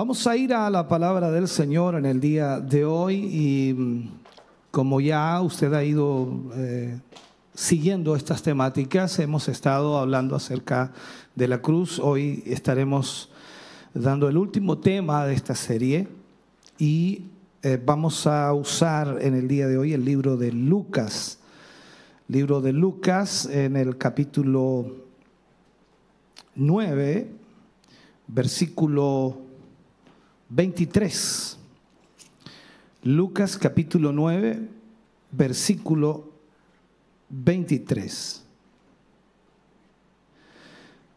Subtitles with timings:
[0.00, 4.08] Vamos a ir a la palabra del Señor en el día de hoy y mm,
[4.70, 7.00] como ya usted ha ido eh,
[7.52, 10.92] siguiendo estas temáticas, hemos estado hablando acerca
[11.34, 11.98] de la cruz.
[11.98, 13.28] Hoy estaremos
[13.92, 16.06] dando el último tema de esta serie
[16.78, 17.24] y
[17.64, 21.40] eh, vamos a usar en el día de hoy el libro de Lucas.
[22.28, 24.94] Libro de Lucas en el capítulo
[26.54, 27.32] 9,
[28.28, 29.47] versículo
[30.50, 31.58] 23.
[33.02, 34.68] Lucas capítulo 9,
[35.30, 36.30] versículo
[37.28, 38.44] 23.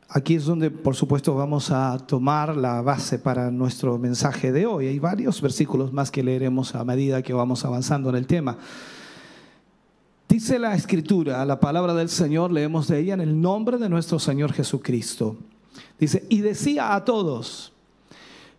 [0.09, 4.87] Aquí es donde, por supuesto, vamos a tomar la base para nuestro mensaje de hoy.
[4.87, 8.57] Hay varios versículos más que leeremos a medida que vamos avanzando en el tema.
[10.27, 14.19] Dice la escritura, la palabra del Señor, leemos de ella en el nombre de nuestro
[14.19, 15.37] Señor Jesucristo.
[15.97, 17.70] Dice, y decía a todos,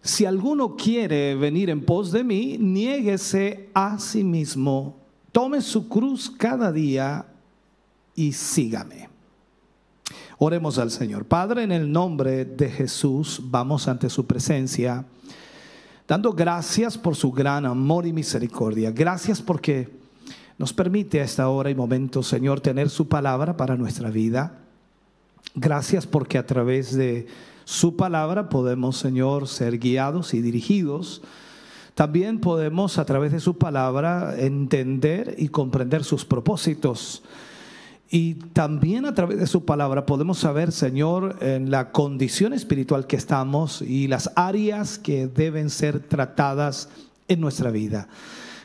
[0.02, 4.96] si alguno quiere venir en pos de mí, niéguese a sí mismo,
[5.30, 7.24] tome su cruz cada día
[8.16, 9.08] y sígame.
[10.38, 11.24] Oremos al Señor.
[11.24, 15.04] Padre, en el nombre de Jesús, vamos ante su presencia,
[16.08, 18.90] dando gracias por su gran amor y misericordia.
[18.90, 19.88] Gracias porque
[20.58, 24.58] nos permite a esta hora y momento, Señor, tener su palabra para nuestra vida.
[25.54, 27.28] Gracias porque a través de
[27.72, 31.22] su palabra podemos, Señor, ser guiados y dirigidos.
[31.94, 37.22] También podemos a través de su palabra entender y comprender sus propósitos.
[38.10, 43.16] Y también a través de su palabra podemos saber, Señor, en la condición espiritual que
[43.16, 46.90] estamos y las áreas que deben ser tratadas
[47.26, 48.06] en nuestra vida.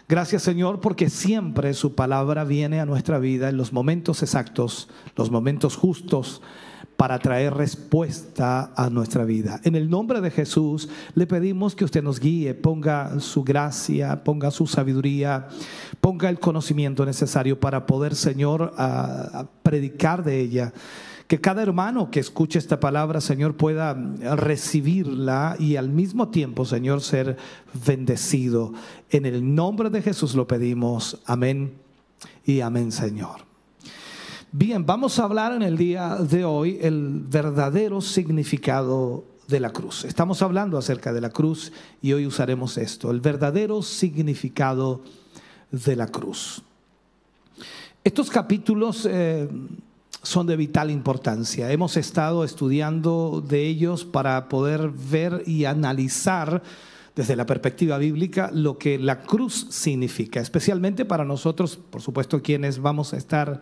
[0.10, 5.32] Gracias Señor porque siempre su palabra viene a nuestra vida en los momentos exactos, los
[5.32, 6.42] momentos justos
[6.98, 9.62] para traer respuesta a nuestra vida.
[9.64, 14.50] En el nombre de Jesús le pedimos que usted nos guíe, ponga su gracia, ponga
[14.50, 15.48] su sabiduría,
[16.02, 18.74] ponga el conocimiento necesario para poder, Señor,
[19.62, 20.74] predicar de ella.
[21.28, 23.94] Que cada hermano que escuche esta palabra, Señor, pueda
[24.36, 27.38] recibirla y al mismo tiempo, Señor, ser
[27.86, 28.74] bendecido.
[29.12, 31.22] En el nombre de Jesús lo pedimos.
[31.26, 31.74] Amén
[32.46, 33.47] y amén, Señor.
[34.54, 40.06] Bien, vamos a hablar en el día de hoy el verdadero significado de la cruz.
[40.06, 45.02] Estamos hablando acerca de la cruz y hoy usaremos esto, el verdadero significado
[45.70, 46.64] de la cruz.
[48.06, 49.50] Estos capítulos eh,
[50.24, 51.70] son de vital importancia.
[51.70, 56.64] Hemos estado estudiando de ellos para poder ver y analizar
[57.18, 62.80] desde la perspectiva bíblica lo que la cruz significa, especialmente para nosotros, por supuesto, quienes
[62.80, 63.62] vamos a estar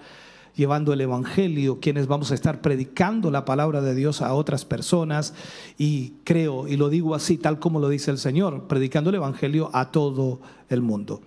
[0.55, 5.33] llevando el Evangelio, quienes vamos a estar predicando la palabra de Dios a otras personas
[5.77, 9.69] y creo, y lo digo así, tal como lo dice el Señor, predicando el Evangelio
[9.73, 10.39] a todo
[10.69, 11.21] el mundo.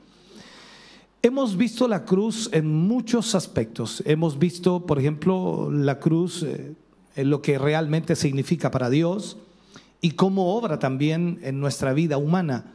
[1.20, 4.02] Hemos visto la cruz en muchos aspectos.
[4.06, 6.74] Hemos visto, por ejemplo, la cruz eh,
[7.16, 9.36] lo que realmente significa para Dios
[10.00, 12.74] y cómo obra también en nuestra vida humana.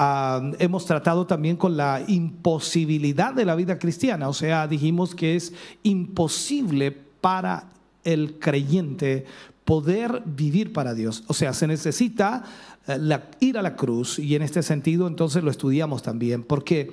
[0.00, 5.34] Ah, hemos tratado también con la imposibilidad de la vida cristiana, o sea, dijimos que
[5.34, 7.64] es imposible para
[8.04, 9.26] el creyente
[9.64, 11.24] poder vivir para Dios.
[11.26, 12.44] O sea, se necesita
[12.86, 16.92] eh, ir a la cruz y en este sentido entonces lo estudiamos también, porque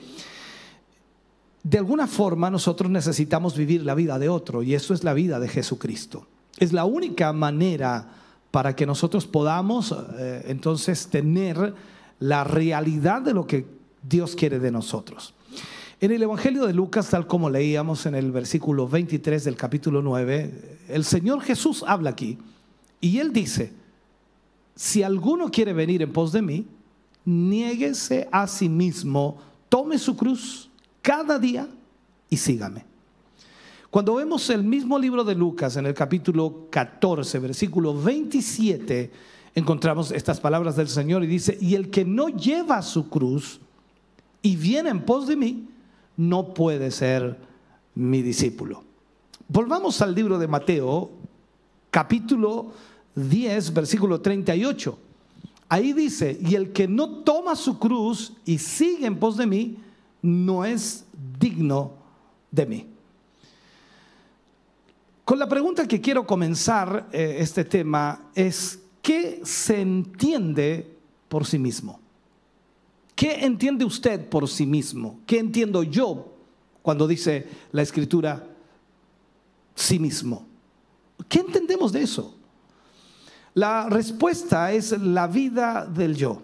[1.62, 5.40] de alguna forma nosotros necesitamos vivir la vida de otro y eso es la vida
[5.40, 6.26] de Jesucristo.
[6.58, 8.10] Es la única manera
[8.50, 11.76] para que nosotros podamos eh, entonces tener
[12.20, 13.66] la realidad de lo que
[14.02, 15.34] Dios quiere de nosotros.
[16.02, 20.80] En el Evangelio de Lucas, tal como leíamos en el versículo 23 del capítulo 9,
[20.90, 22.38] el Señor Jesús habla aquí
[23.00, 23.72] y él dice,
[24.76, 26.68] si alguno quiere venir en pos de mí,
[27.24, 29.38] niéguese a sí mismo,
[29.70, 30.70] tome su cruz
[31.02, 31.68] cada día
[32.30, 32.86] y sígame.
[33.90, 39.12] Cuando vemos el mismo libro de Lucas en el capítulo 14, versículo 27,
[39.56, 43.62] encontramos estas palabras del Señor y dice, y el que no lleva su cruz
[44.42, 45.70] y viene en pos de mí,
[46.18, 47.40] no puede ser
[47.96, 48.84] mi discípulo.
[49.48, 51.10] Volvamos al libro de Mateo,
[51.90, 52.74] capítulo
[53.16, 55.00] 10, versículo 38.
[55.70, 59.78] Ahí dice, y el que no toma su cruz y sigue en pos de mí,
[60.22, 61.06] no es
[61.40, 61.94] digno
[62.52, 62.88] de mí.
[65.24, 70.98] Con la pregunta que quiero comenzar eh, este tema es, ¿qué se entiende
[71.30, 72.00] por sí mismo?
[73.14, 75.20] ¿Qué entiende usted por sí mismo?
[75.28, 76.34] ¿Qué entiendo yo
[76.82, 78.44] cuando dice la escritura
[79.76, 80.48] sí mismo?
[81.30, 82.34] ¿Qué entendemos de eso?
[83.54, 86.42] La respuesta es la vida del yo.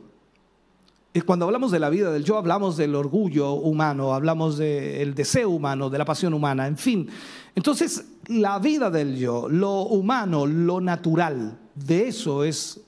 [1.15, 5.49] Y cuando hablamos de la vida del yo, hablamos del orgullo humano, hablamos del deseo
[5.49, 7.09] humano, de la pasión humana, en fin.
[7.55, 12.79] Entonces, la vida del yo, lo humano, lo natural, de eso es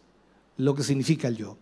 [0.58, 1.58] lo que significa el yo.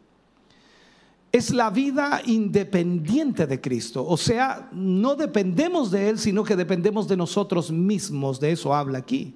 [1.31, 7.07] Es la vida independiente de Cristo, o sea, no dependemos de Él, sino que dependemos
[7.07, 9.33] de nosotros mismos, de eso habla aquí.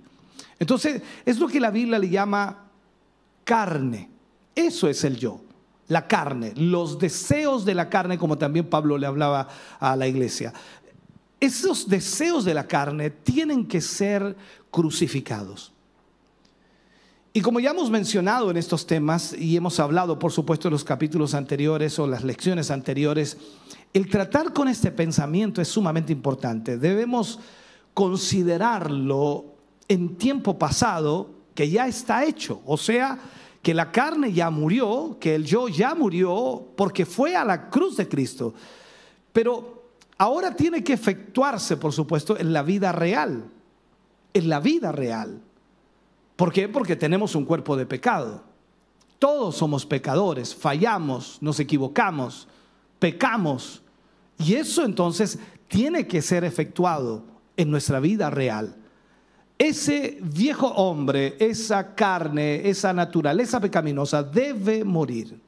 [0.59, 2.65] Entonces, es lo que la Biblia le llama
[3.45, 4.09] carne.
[4.53, 5.41] Eso es el yo,
[5.87, 9.47] la carne, los deseos de la carne, como también Pablo le hablaba
[9.79, 10.53] a la iglesia.
[11.39, 14.35] Esos deseos de la carne tienen que ser
[14.71, 15.74] crucificados.
[17.35, 20.85] Y como ya hemos mencionado en estos temas y hemos hablado, por supuesto, en los
[20.85, 23.35] capítulos anteriores o las lecciones anteriores,
[23.91, 26.77] el tratar con este pensamiento es sumamente importante.
[26.77, 27.41] Debemos
[27.93, 29.47] considerarlo
[29.89, 32.61] en tiempo pasado que ya está hecho.
[32.65, 33.19] O sea,
[33.61, 37.97] que la carne ya murió, que el yo ya murió porque fue a la cruz
[37.97, 38.53] de Cristo.
[39.33, 43.51] Pero ahora tiene que efectuarse, por supuesto, en la vida real.
[44.33, 45.41] En la vida real.
[46.35, 46.67] ¿Por qué?
[46.67, 48.43] Porque tenemos un cuerpo de pecado.
[49.19, 52.47] Todos somos pecadores, fallamos, nos equivocamos,
[52.99, 53.81] pecamos.
[54.37, 57.23] Y eso entonces tiene que ser efectuado
[57.55, 58.75] en nuestra vida real
[59.57, 65.39] ese viejo hombre, esa carne, esa naturaleza pecaminosa debe morir.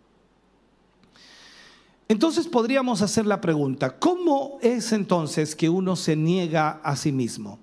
[2.08, 7.60] Entonces podríamos hacer la pregunta, ¿cómo es entonces que uno se niega a sí mismo?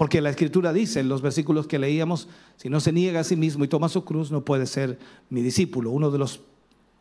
[0.00, 2.26] Porque la escritura dice en los versículos que leíamos,
[2.56, 4.98] si no se niega a sí mismo y toma su cruz, no puede ser
[5.28, 6.40] mi discípulo, uno de los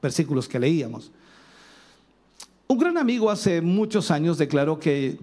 [0.02, 1.10] versículos que leíamos.
[2.68, 5.18] Un gran amigo hace muchos años declaró que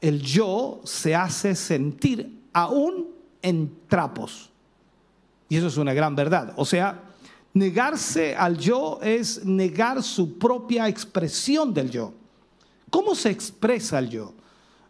[0.00, 3.08] el yo se hace sentir aún
[3.42, 4.48] en trapos.
[5.50, 6.54] Y eso es una gran verdad.
[6.56, 7.02] O sea,
[7.52, 12.14] negarse al yo es negar su propia expresión del yo.
[12.88, 14.32] ¿Cómo se expresa el yo?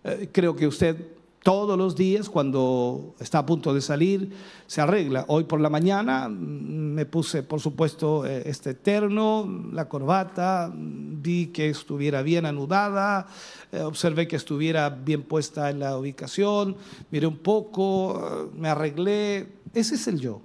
[0.04, 4.32] Eh, creo que usted todos los días cuando está a punto de salir
[4.66, 5.24] se arregla.
[5.28, 11.46] Hoy por la mañana mm, me puse, por supuesto, eh, este terno, la corbata, vi
[11.48, 13.26] que estuviera bien anudada,
[13.72, 16.76] eh, observé que estuviera bien puesta en la ubicación,
[17.10, 19.48] miré un poco, me arreglé.
[19.72, 20.42] Ese es el yo.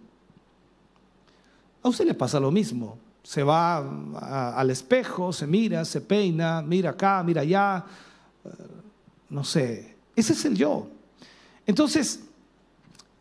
[1.83, 2.97] A usted le pasa lo mismo.
[3.21, 3.77] Se va
[4.57, 7.83] al espejo, se mira, se peina, mira acá, mira allá,
[8.43, 8.49] eh,
[9.29, 10.87] no sé, ese es el yo.
[11.65, 12.21] Entonces,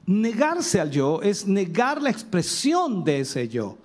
[0.07, 3.77] negarse al yo es negar la expresión de ese yo.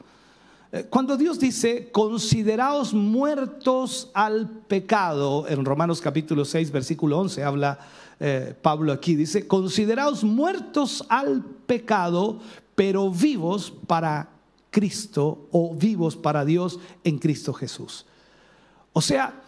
[0.71, 7.79] Eh, cuando Dios dice, consideraos muertos al pecado, en Romanos capítulo 6, versículo 11, habla
[8.19, 12.39] eh, Pablo aquí, dice, consideraos muertos al pecado,
[12.75, 14.29] pero vivos para
[14.69, 18.06] Cristo o vivos para Dios en Cristo Jesús.
[18.94, 19.41] O sea,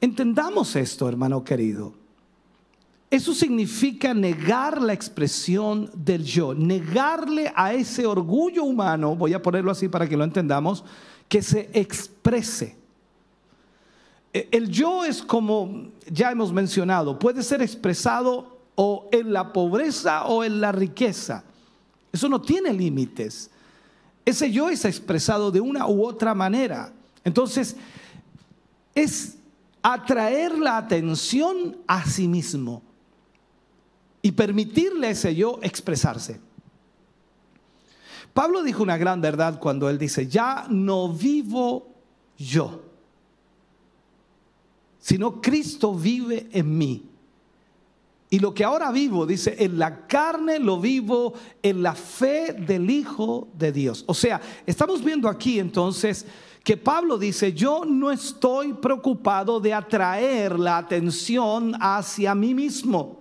[0.00, 1.99] entendamos esto, hermano querido.
[3.10, 9.72] Eso significa negar la expresión del yo, negarle a ese orgullo humano, voy a ponerlo
[9.72, 10.84] así para que lo entendamos,
[11.28, 12.76] que se exprese.
[14.32, 20.26] E, el yo es como ya hemos mencionado, puede ser expresado o en la pobreza
[20.26, 21.42] o en la riqueza.
[22.12, 23.50] Eso no tiene límites.
[24.24, 26.92] Ese yo es expresado de una u otra manera.
[27.24, 27.74] Entonces,
[28.94, 29.36] es
[29.82, 32.82] atraer la atención a sí mismo
[34.22, 36.40] y permitirle a ese yo expresarse.
[38.32, 41.88] Pablo dijo una gran verdad cuando él dice, ya no vivo
[42.38, 42.82] yo,
[44.98, 47.06] sino Cristo vive en mí.
[48.32, 52.88] Y lo que ahora vivo, dice, en la carne lo vivo en la fe del
[52.88, 54.04] Hijo de Dios.
[54.06, 56.24] O sea, estamos viendo aquí entonces
[56.62, 63.19] que Pablo dice, yo no estoy preocupado de atraer la atención hacia mí mismo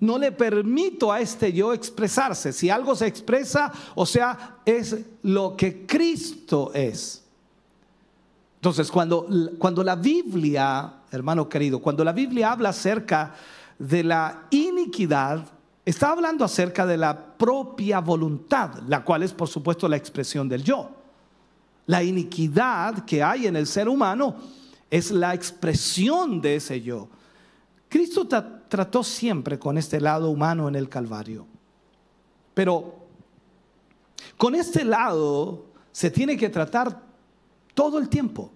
[0.00, 2.52] no le permito a este yo expresarse.
[2.52, 7.24] Si algo se expresa, o sea, es lo que Cristo es.
[8.56, 13.34] Entonces, cuando, cuando la Biblia, hermano querido, cuando la Biblia habla acerca
[13.78, 15.44] de la iniquidad,
[15.84, 20.64] está hablando acerca de la propia voluntad, la cual es, por supuesto, la expresión del
[20.64, 20.90] yo.
[21.86, 24.36] La iniquidad que hay en el ser humano
[24.90, 27.08] es la expresión de ese yo.
[27.94, 31.46] Cristo trató siempre con este lado humano en el Calvario.
[32.52, 33.06] Pero
[34.36, 37.00] con este lado se tiene que tratar
[37.72, 38.50] todo el tiempo.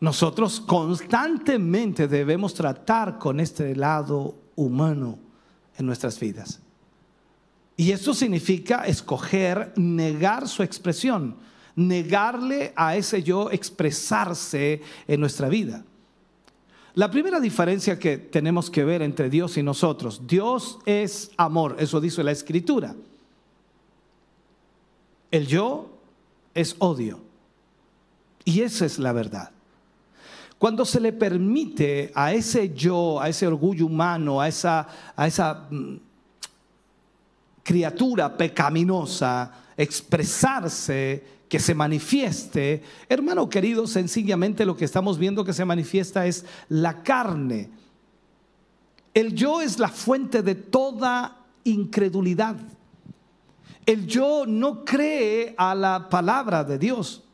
[0.00, 5.18] Nosotros constantemente debemos tratar con este lado humano
[5.76, 6.58] en nuestras vidas.
[7.76, 11.36] Y eso significa escoger negar su expresión,
[11.76, 15.84] negarle a ese yo expresarse en nuestra vida.
[16.98, 22.00] La primera diferencia que tenemos que ver entre Dios y nosotros, Dios es amor, eso
[22.00, 22.92] dice la escritura.
[25.30, 25.90] El yo
[26.54, 27.20] es odio.
[28.44, 29.52] Y esa es la verdad.
[30.58, 35.68] Cuando se le permite a ese yo, a ese orgullo humano, a esa, a esa
[35.70, 36.00] mm,
[37.62, 45.64] criatura pecaminosa expresarse, que se manifieste, hermano querido, sencillamente lo que estamos viendo que se
[45.64, 47.70] manifiesta es la carne.
[49.14, 52.56] El yo es la fuente de toda incredulidad.
[53.86, 57.24] El yo no cree a la palabra de Dios.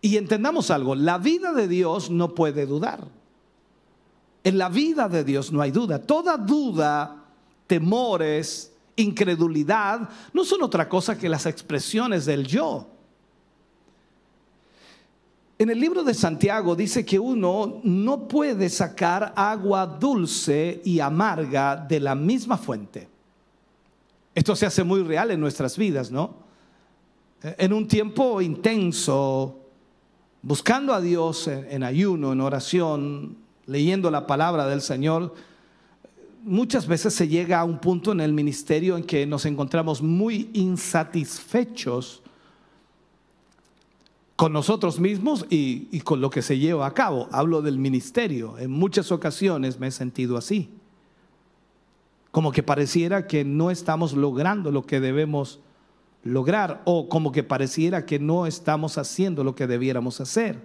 [0.00, 3.06] Y entendamos algo, la vida de Dios no puede dudar.
[4.44, 6.00] En la vida de Dios no hay duda.
[6.00, 7.24] Toda duda,
[7.66, 12.88] temores, incredulidad, no son otra cosa que las expresiones del yo.
[15.58, 21.76] En el libro de Santiago dice que uno no puede sacar agua dulce y amarga
[21.76, 23.08] de la misma fuente.
[24.34, 26.34] Esto se hace muy real en nuestras vidas, ¿no?
[27.42, 29.60] En un tiempo intenso,
[30.42, 35.34] buscando a Dios en, ayuno, en oración, leyendo la palabra del Señor,
[36.44, 40.50] muchas veces se llega a un punto en el ministerio en que nos encontramos muy
[40.52, 42.22] insatisfechos
[44.36, 47.28] con nosotros mismos y, con lo que se lleva a cabo.
[47.30, 48.58] Hablo del ministerio.
[48.58, 50.70] En muchas ocasiones me he sentido así
[52.32, 55.60] como que pareciera que no estamos logrando lo que debemos
[56.24, 60.58] lograr o como que pareciera que no estamos haciendo lo que debiéramos hacer.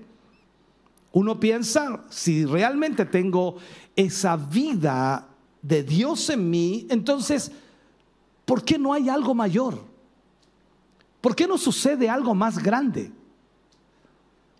[1.11, 3.57] Uno piensa, si realmente tengo
[3.97, 5.27] esa vida
[5.67, 7.51] de Dios en mí, entonces,
[8.45, 9.83] ¿por qué no hay algo mayor?
[11.19, 13.11] ¿Por qué no sucede algo más grande?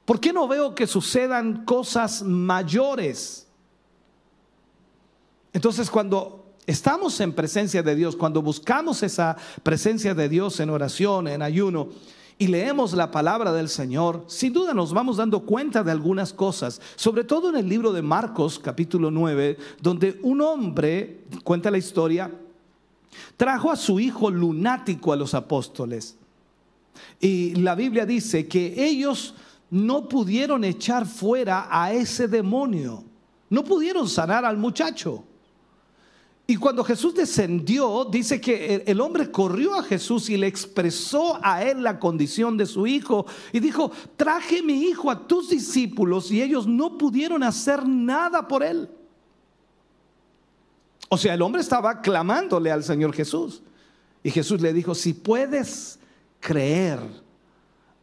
[0.04, 3.48] ¿Por qué no veo que sucedan cosas mayores?
[5.54, 11.30] Entonces, cuando estamos en presencia de Dios, cuando buscamos esa presencia de Dios en oración,
[11.30, 11.88] en ayuno,
[12.40, 16.80] y leemos la palabra del Señor, sin duda nos vamos dando cuenta de algunas cosas,
[16.96, 22.32] sobre todo en el libro de Marcos capítulo 9, donde un hombre, cuenta la historia,
[23.36, 26.16] trajo a su hijo lunático a los apóstoles.
[27.20, 29.34] Y la Biblia dice que ellos
[29.72, 33.04] no pudieron echar fuera a ese demonio,
[33.50, 35.24] no pudieron sanar al muchacho.
[36.50, 41.62] Y cuando Jesús descendió, dice que el hombre corrió a Jesús y le expresó a
[41.62, 43.26] él la condición de su hijo.
[43.52, 48.64] Y dijo, traje mi hijo a tus discípulos y ellos no pudieron hacer nada por
[48.64, 48.90] él.
[51.10, 53.62] O sea, el hombre estaba clamándole al Señor Jesús.
[54.24, 56.00] Y Jesús le dijo, si puedes
[56.40, 57.00] creer,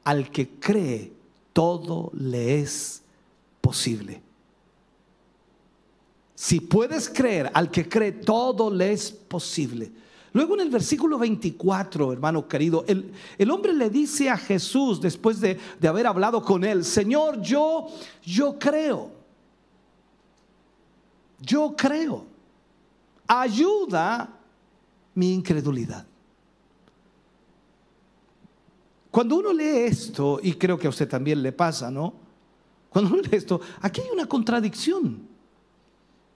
[0.04, 1.12] al que cree,
[1.54, 3.02] todo le es
[3.62, 4.24] posible.
[6.44, 9.90] Si puedes creer, al que cree, todo le es posible.
[10.34, 15.40] Luego en el versículo 24, hermano querido, el, el hombre le dice a Jesús, después
[15.40, 17.86] de, de, haber hablado con él, Señor, yo,
[18.22, 19.10] yo creo.
[21.40, 22.26] Yo creo.
[23.26, 24.28] Ayuda
[25.14, 26.06] mi incredulidad.
[29.10, 32.12] Cuando uno lee esto, y creo que a usted también le pasa, ¿no?
[32.90, 35.32] Cuando uno lee esto, aquí hay una contradicción.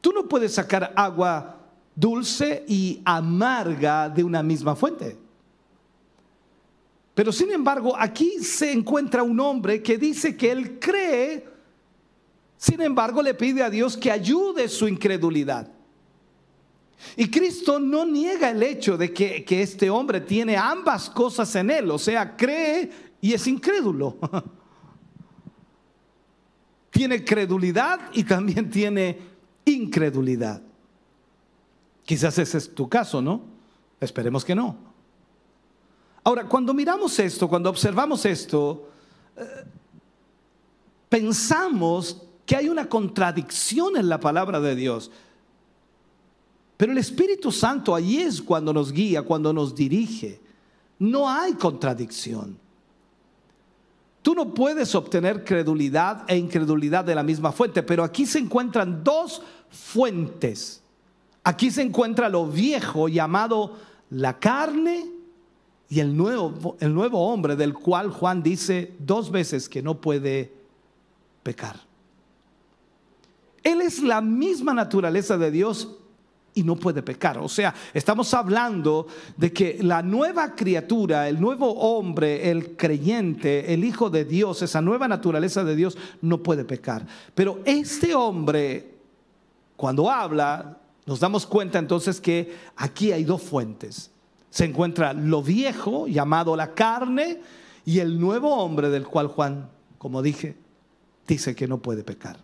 [0.01, 1.57] Tú no puedes sacar agua
[1.95, 5.19] dulce y amarga de una misma fuente.
[7.15, 11.45] Pero sin embargo, aquí se encuentra un hombre que dice que él cree,
[12.57, 15.69] sin embargo le pide a Dios que ayude su incredulidad.
[17.17, 21.71] Y Cristo no niega el hecho de que, que este hombre tiene ambas cosas en
[21.71, 22.91] él, o sea, cree
[23.21, 24.17] y es incrédulo.
[26.91, 29.19] tiene credulidad y también tiene
[29.71, 30.63] incredulidad.
[32.05, 33.43] Quizás ese es tu caso, ¿no?
[34.01, 34.77] Esperemos que no.
[36.25, 38.89] Ahora, cuando miramos esto, cuando observamos esto,
[39.37, 39.65] eh,
[41.09, 45.11] pensamos que hay una contradicción en la palabra de Dios.
[46.77, 50.41] Pero el Espíritu Santo ahí es cuando nos guía, cuando nos dirige.
[50.99, 52.59] No hay contradicción.
[54.23, 59.03] Tú no puedes obtener credulidad e incredulidad de la misma fuente, pero aquí se encuentran
[59.03, 60.83] dos fuentes.
[61.45, 63.77] Aquí se encuentra lo viejo llamado
[64.11, 65.07] la carne
[65.89, 70.53] y el nuevo, el nuevo hombre del cual Juan dice dos veces que no puede
[71.43, 71.77] pecar.
[73.63, 75.97] Él es la misma naturaleza de Dios
[76.55, 77.39] y no puede pecar.
[77.39, 79.07] O sea, estamos hablando
[79.37, 84.81] de que la nueva criatura, el nuevo hombre, el creyente, el Hijo de Dios, esa
[84.81, 87.07] nueva naturaleza de Dios, no puede pecar.
[87.35, 88.98] Pero este hombre,
[89.79, 94.11] cuando habla, nos damos cuenta entonces que aquí hay dos fuentes.
[94.51, 97.41] Se encuentra lo viejo, llamado la carne,
[97.85, 100.57] y el nuevo hombre del cual Juan, como dije,
[101.29, 102.41] dice que no puede pecar.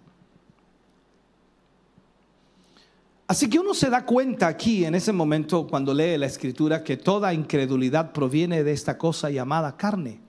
[3.26, 6.96] Así que uno se da cuenta aquí en ese momento cuando lee la escritura que
[6.96, 10.20] toda incredulidad proviene de esta cosa llamada carne.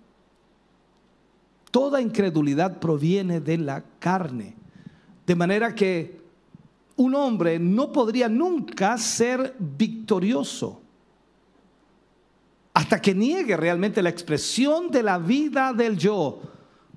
[1.70, 4.56] Toda incredulidad proviene de la carne.
[5.28, 6.25] De manera que
[6.98, 10.82] un hombre no podría nunca ser victorioso
[12.74, 16.42] hasta que niegue realmente la expresión de la vida del yo.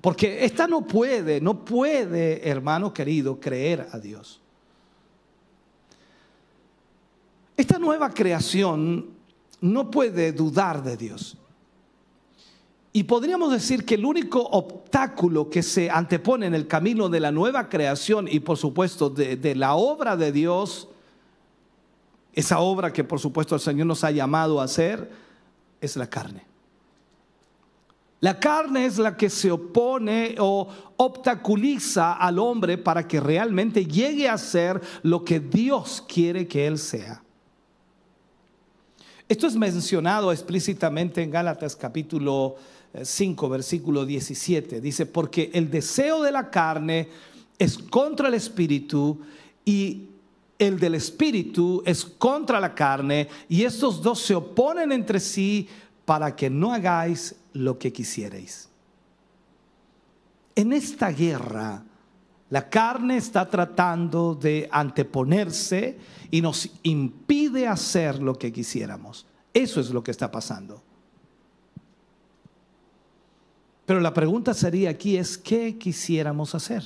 [0.01, 4.41] Porque esta no puede, no puede, hermano querido, creer a Dios.
[7.55, 9.07] Esta nueva creación
[9.61, 11.37] no puede dudar de Dios.
[12.91, 17.31] Y podríamos decir que el único obstáculo que se antepone en el camino de la
[17.31, 20.87] nueva creación y por supuesto de, la obra de Dios,
[22.33, 25.11] esa obra que por supuesto el Señor nos ha llamado a hacer,
[25.79, 26.45] es la carne.
[28.21, 30.67] La carne es la que se opone o
[30.97, 36.79] obstaculiza al hombre para que realmente llegue a ser lo que Dios quiere que él
[36.79, 37.21] sea.
[39.29, 42.55] Esto es mencionado explícitamente en Gálatas capítulo
[43.01, 44.81] 5, eh, versículo 17.
[44.81, 47.09] Dice, porque el deseo de la carne
[47.57, 49.19] es contra el espíritu
[49.65, 50.09] y
[50.57, 55.67] el del espíritu es contra la carne y estos dos se oponen entre sí
[56.05, 58.67] para que no hagáis lo que quisierais.
[60.55, 61.83] En esta guerra,
[62.49, 65.97] la carne está tratando de anteponerse
[66.31, 69.25] y nos impide hacer lo que quisiéramos.
[69.53, 70.83] Eso es lo que está pasando.
[73.89, 76.83] Pero la pregunta sería aquí es, ¿qué quisiéramos hacer?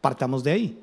[0.00, 0.78] Partamos de ahí.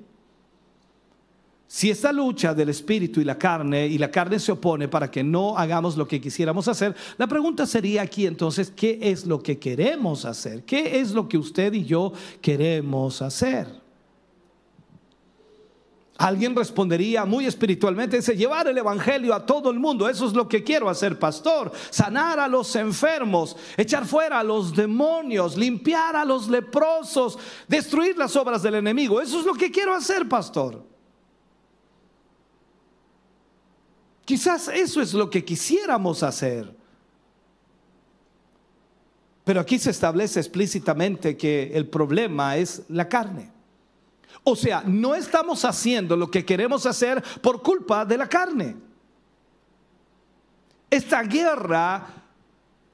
[1.66, 5.24] Si esta lucha del espíritu y la carne, y la carne se opone para que
[5.24, 9.58] no hagamos lo que quisiéramos hacer, la pregunta sería aquí entonces, ¿qué es lo que
[9.58, 10.64] queremos hacer?
[10.64, 13.83] ¿Qué es lo que usted y yo queremos hacer?
[16.18, 20.48] Alguien respondería muy espiritualmente, dice, llevar el Evangelio a todo el mundo, eso es lo
[20.48, 26.24] que quiero hacer, pastor, sanar a los enfermos, echar fuera a los demonios, limpiar a
[26.24, 30.86] los leprosos, destruir las obras del enemigo, eso es lo que quiero hacer, pastor.
[34.24, 36.76] Quizás eso es lo que quisiéramos hacer.
[39.44, 43.53] Pero aquí se establece explícitamente que el problema es la carne.
[44.44, 48.76] O sea, no estamos haciendo lo que queremos hacer por culpa de la carne.
[50.90, 52.08] Esta guerra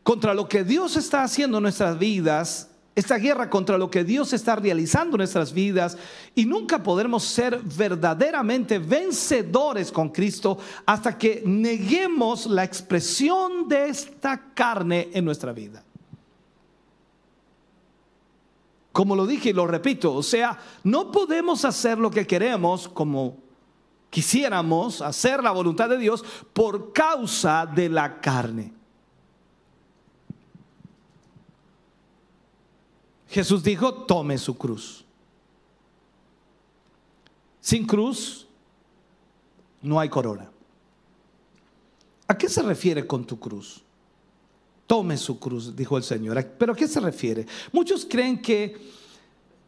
[0.03, 4.33] contra lo que Dios está haciendo en nuestras vidas, esta guerra contra lo que Dios
[4.33, 5.97] está realizando en nuestras vidas,
[6.35, 14.53] y nunca podremos ser verdaderamente vencedores con Cristo hasta que neguemos la expresión de esta
[14.53, 15.83] carne en nuestra vida.
[18.99, 23.38] Como lo dije y lo repito, o sea, no podemos hacer lo que queremos como
[24.09, 28.73] quisiéramos, hacer la voluntad de Dios por causa de la carne.
[33.29, 35.05] Jesús dijo, tome su cruz.
[37.62, 38.49] Sin cruz
[39.81, 40.51] no hay corona.
[42.27, 43.81] ¿A qué se refiere con tu cruz?
[44.89, 46.43] Tome su cruz, dijo el Señor.
[46.58, 47.45] ¿Pero a qué se refiere?
[47.71, 48.75] Muchos creen que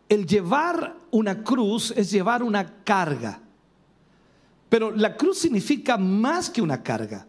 [0.10, 3.40] el llevar una cruz es llevar una carga.
[4.68, 7.28] Pero la cruz significa más que una carga.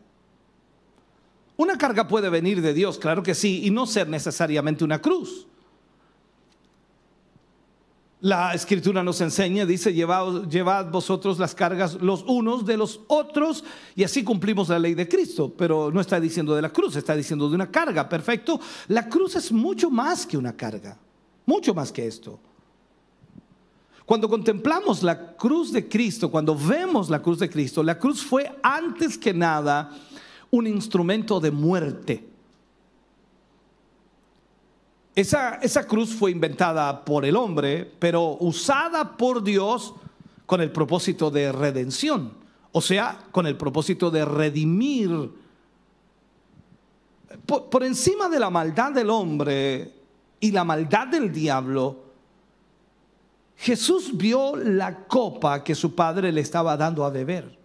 [1.59, 5.47] Una carga puede venir de Dios, claro que sí, y no ser necesariamente una cruz.
[8.23, 13.65] La escritura nos enseña, dice, llevad, vosotros las cargas los unos de los otros
[13.97, 15.53] y así cumplimos la ley de Cristo.
[15.59, 18.61] Pero no está diciendo de la cruz, está diciendo de una carga, perfecto.
[18.87, 20.97] La cruz es mucho más que una carga,
[21.45, 22.39] mucho más que esto.
[24.07, 28.57] Cuando contemplamos la cruz de Cristo, cuando vemos la cruz de Cristo, la cruz fue
[28.63, 29.91] antes que nada
[30.49, 32.32] un instrumento de muerte.
[35.15, 39.95] Esa, esa cruz fue inventada por el hombre, pero usada por Dios
[40.47, 42.33] con el propósito de redención,
[42.73, 45.31] o sea, con el propósito de redimir.
[47.45, 49.93] Por, por encima de la maldad del hombre
[50.41, 52.05] y la maldad del diablo,
[53.57, 57.62] Jesús vio la copa que su padre le estaba dando a beber.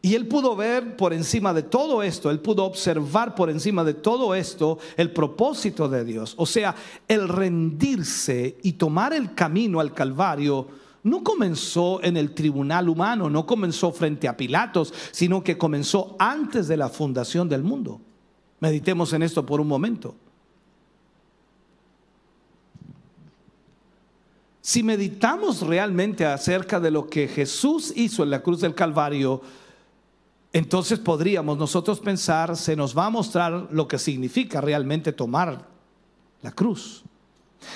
[0.00, 3.94] Y él pudo ver por encima de todo esto, él pudo observar por encima de
[3.94, 6.34] todo esto el propósito de Dios.
[6.36, 6.74] O sea,
[7.08, 10.68] el rendirse y tomar el camino al Calvario
[11.02, 16.68] no comenzó en el tribunal humano, no comenzó frente a Pilatos, sino que comenzó antes
[16.68, 18.00] de la fundación del mundo.
[18.60, 20.14] Meditemos en esto por un momento.
[24.60, 29.40] Si meditamos realmente acerca de lo que Jesús hizo en la cruz del Calvario,
[30.52, 35.66] entonces podríamos nosotros pensar, se nos va a mostrar lo que significa realmente tomar
[36.42, 37.04] la cruz.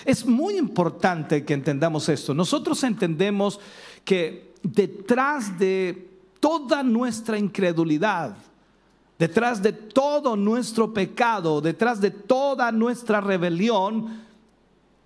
[0.05, 2.33] Es muy importante que entendamos esto.
[2.33, 3.61] Nosotros entendemos
[4.05, 6.09] que detrás de
[6.41, 8.37] toda nuestra incredulidad,
[9.19, 14.23] detrás de todo nuestro pecado, detrás de toda nuestra rebelión,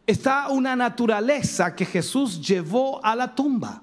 [0.07, 3.83] está una naturaleza que Jesús llevó a la tumba.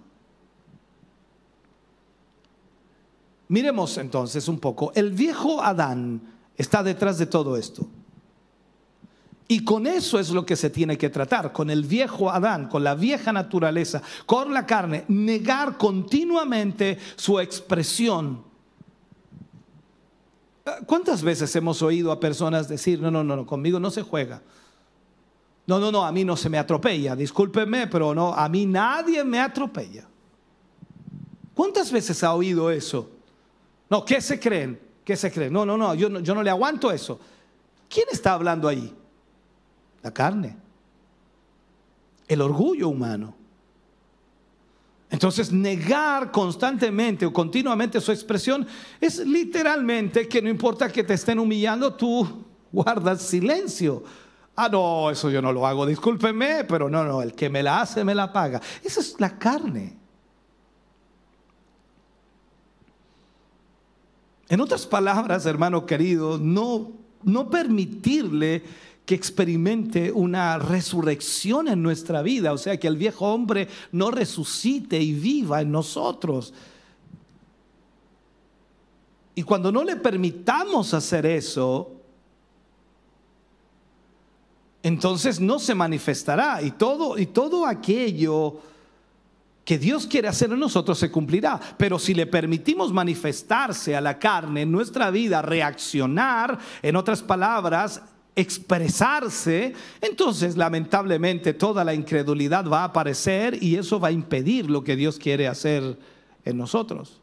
[3.54, 4.92] Miremos entonces un poco.
[4.96, 6.20] El viejo Adán
[6.58, 7.86] está detrás de todo esto.
[9.48, 12.84] Y con eso es lo que se tiene que tratar, con el viejo Adán, con
[12.84, 18.42] la vieja naturaleza, con la carne, negar continuamente su expresión.
[20.88, 24.42] ¿Cuántas veces hemos oído a personas decir, no, no, no, no, conmigo no se juega?
[25.68, 29.24] No, no, no, a mí no se me atropella, discúlpeme, pero no, a mí nadie
[29.24, 30.08] me atropella.
[31.54, 33.12] ¿Cuántas veces ha oído eso?
[33.94, 34.80] No, ¿qué se creen?
[35.06, 35.54] ¿Qué se creen?
[35.54, 37.20] No, no, no, yo no, yo no le aguanto eso.
[37.88, 38.92] ¿Quién está hablando ahí?
[40.02, 40.58] La carne.
[42.28, 43.36] El orgullo humano.
[45.12, 48.66] Entonces, negar constantemente o continuamente su expresión
[49.00, 54.04] es literalmente que no importa que te estén humillando, tú guardas silencio.
[54.56, 57.82] Ah, no, eso yo no lo hago, discúlpeme, pero no, no, el que me la
[57.82, 58.60] hace me la paga.
[58.84, 60.03] Esa es la carne.
[64.54, 66.92] En otras palabras, hermano querido, no,
[67.24, 68.62] no permitirle
[69.04, 75.02] que experimente una resurrección en nuestra vida, o sea, que el viejo hombre no resucite
[75.02, 76.54] y viva en nosotros.
[79.34, 81.92] Y cuando no le permitamos hacer eso,
[84.84, 88.62] entonces no se manifestará y todo y todo aquello
[89.66, 91.60] que Dios quiere hacer en nosotros se cumplirá.
[91.78, 98.02] Pero si le permitimos manifestarse a la carne en nuestra vida, reaccionar, en otras palabras,
[98.36, 104.84] expresarse, entonces lamentablemente toda la incredulidad va a aparecer y eso va a impedir lo
[104.84, 105.98] que Dios quiere hacer
[106.44, 107.22] en nosotros.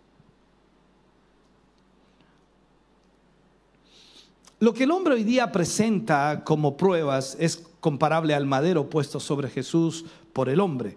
[4.60, 9.48] Lo que el hombre hoy día presenta como pruebas es comparable al madero puesto sobre
[9.48, 10.96] Jesús por el hombre.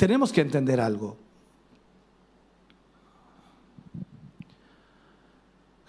[0.00, 1.18] Tenemos que entender algo.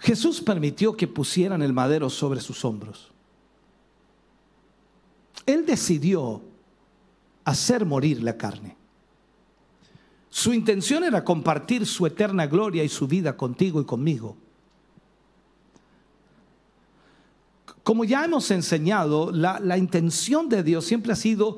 [0.00, 3.10] Jesús permitió que pusieran el madero sobre sus hombros.
[5.46, 6.42] Él decidió
[7.44, 8.76] hacer morir la carne.
[10.28, 14.36] Su intención era compartir su eterna gloria y su vida contigo y conmigo.
[17.82, 21.56] Como ya hemos enseñado, la, la intención de Dios siempre ha sido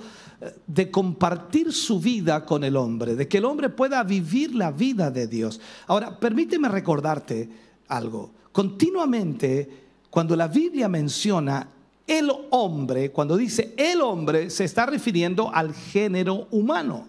[0.66, 5.11] de compartir su vida con el hombre, de que el hombre pueda vivir la vida
[5.11, 5.61] de Dios.
[5.87, 7.48] Ahora, permíteme recordarte
[7.88, 8.30] algo.
[8.52, 9.68] Continuamente,
[10.11, 11.68] cuando la Biblia menciona
[12.07, 17.07] el hombre, cuando dice el hombre, se está refiriendo al género humano.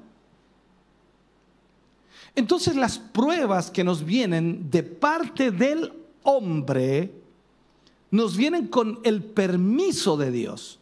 [2.36, 5.93] Entonces las pruebas que nos vienen de parte del
[6.24, 7.12] hombre,
[8.12, 10.80] nos vienen con el permiso de Dios.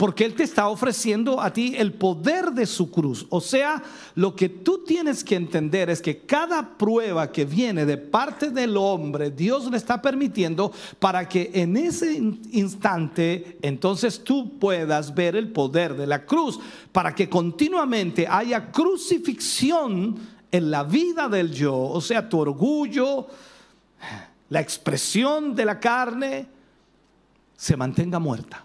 [0.00, 3.26] Porque Él te está ofreciendo a ti el poder de su cruz.
[3.28, 3.82] O sea,
[4.14, 8.78] lo que tú tienes que entender es que cada prueba que viene de parte del
[8.78, 15.52] hombre, Dios le está permitiendo para que en ese instante entonces tú puedas ver el
[15.52, 16.58] poder de la cruz.
[16.92, 20.18] Para que continuamente haya crucifixión
[20.50, 21.76] en la vida del yo.
[21.76, 23.26] O sea, tu orgullo,
[24.48, 26.46] la expresión de la carne,
[27.54, 28.64] se mantenga muerta.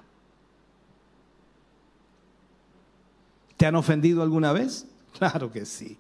[3.65, 4.85] ¿Te han ofendido alguna vez?
[5.17, 5.97] Claro que sí.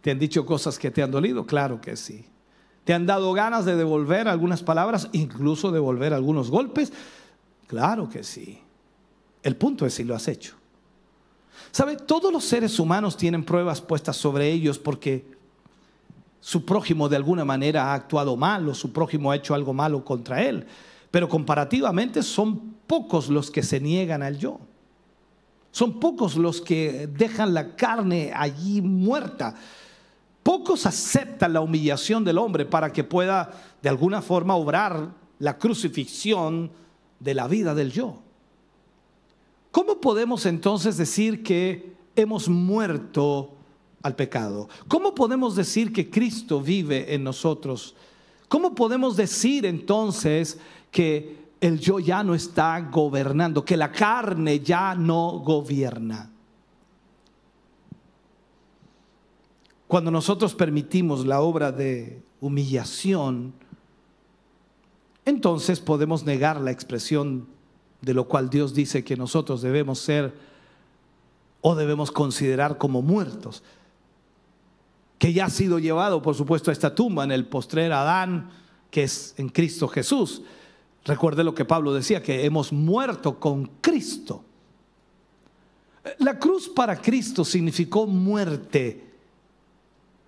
[0.00, 1.44] ¿Te han dicho cosas que te han dolido?
[1.44, 2.24] Claro que sí.
[2.84, 6.90] ¿Te han dado ganas de devolver algunas palabras, incluso devolver algunos golpes?
[7.66, 8.60] Claro que sí.
[9.42, 10.54] El punto es si lo has hecho.
[11.70, 11.96] ¿Sabe?
[11.96, 15.26] Todos los seres humanos tienen pruebas puestas sobre ellos porque
[16.40, 20.02] su prójimo de alguna manera ha actuado mal o su prójimo ha hecho algo malo
[20.02, 20.66] contra él.
[21.10, 24.60] Pero comparativamente son pocos los que se niegan al yo.
[25.70, 29.54] Son pocos los que dejan la carne allí muerta.
[30.42, 33.50] Pocos aceptan la humillación del hombre para que pueda
[33.82, 36.70] de alguna forma obrar la crucifixión
[37.20, 38.18] de la vida del yo.
[39.70, 43.52] ¿Cómo podemos entonces decir que hemos muerto
[44.02, 44.68] al pecado?
[44.88, 47.94] ¿Cómo podemos decir que Cristo vive en nosotros?
[48.48, 50.58] ¿Cómo podemos decir entonces
[50.90, 56.30] que el yo ya no está gobernando, que la carne ya no gobierna?
[59.86, 63.52] Cuando nosotros permitimos la obra de humillación,
[65.24, 67.48] entonces podemos negar la expresión
[68.00, 70.32] de lo cual Dios dice que nosotros debemos ser
[71.60, 73.62] o debemos considerar como muertos
[75.20, 78.48] que ya ha sido llevado, por supuesto, a esta tumba en el postrer Adán,
[78.90, 80.40] que es en Cristo Jesús.
[81.04, 84.44] Recuerde lo que Pablo decía, que hemos muerto con Cristo.
[86.18, 89.08] La cruz para Cristo significó muerte.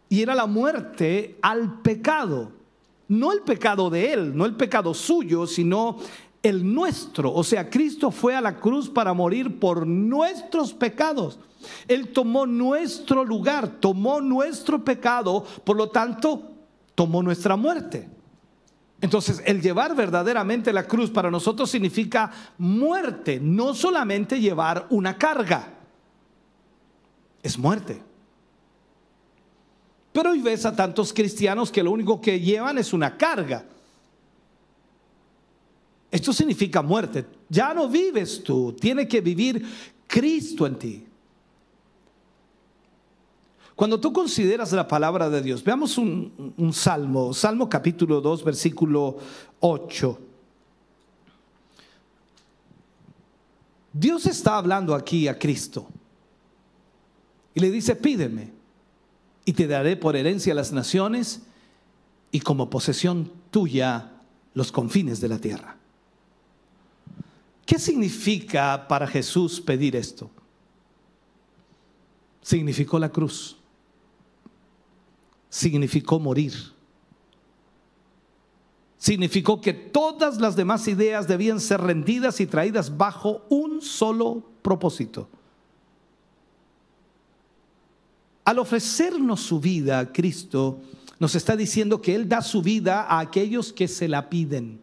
[0.09, 2.53] Y era la muerte al pecado.
[3.09, 5.99] No el pecado de Él, no el pecado suyo, sino
[6.43, 7.33] el nuestro.
[7.33, 11.39] O sea, Cristo fue a la cruz para morir por nuestros pecados.
[11.87, 16.51] Él tomó nuestro lugar, tomó nuestro pecado, por lo tanto,
[16.95, 18.09] tomó nuestra muerte.
[19.03, 25.75] Entonces, el llevar verdaderamente la cruz para nosotros significa muerte, no solamente llevar una carga,
[27.43, 28.01] es muerte.
[30.12, 33.65] Pero hoy ves a tantos cristianos que lo único que llevan es una carga.
[36.09, 37.27] Esto significa muerte.
[37.49, 39.67] Ya no vives tú, tiene que vivir
[40.07, 41.07] Cristo en ti.
[43.75, 49.19] Cuando tú consideras la palabra de Dios, veamos un, salmo, Salmo capítulo 2, versículo
[49.61, 50.19] 8.
[53.95, 55.87] Dios está hablando aquí a Cristo
[57.55, 58.53] y le dice, pídeme
[59.45, 61.43] y te daré por herencia las naciones
[62.31, 64.13] y como posesión tuya
[64.55, 65.77] los confines de la tierra.
[67.67, 70.31] ¿Qué significa para Jesús pedir esto?
[72.43, 73.57] Significó la cruz.
[75.53, 76.55] Significó morir.
[78.97, 85.29] Significó que todas las demás ideas debían ser rendidas y traídas bajo un solo propósito.
[88.47, 90.81] Al ofrecernos su vida a Cristo,
[91.19, 94.81] nos está diciendo que Él da su vida a aquellos que se la piden.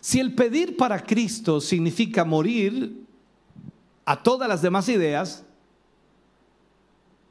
[0.00, 3.04] Si el pedir para Cristo significa morir
[4.04, 5.44] a todas las demás ideas,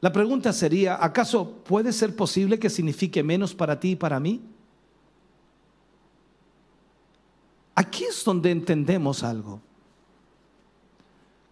[0.00, 4.40] la pregunta sería, ¿acaso puede ser posible que signifique menos para ti y para mí?
[7.74, 9.60] Aquí es donde entendemos algo.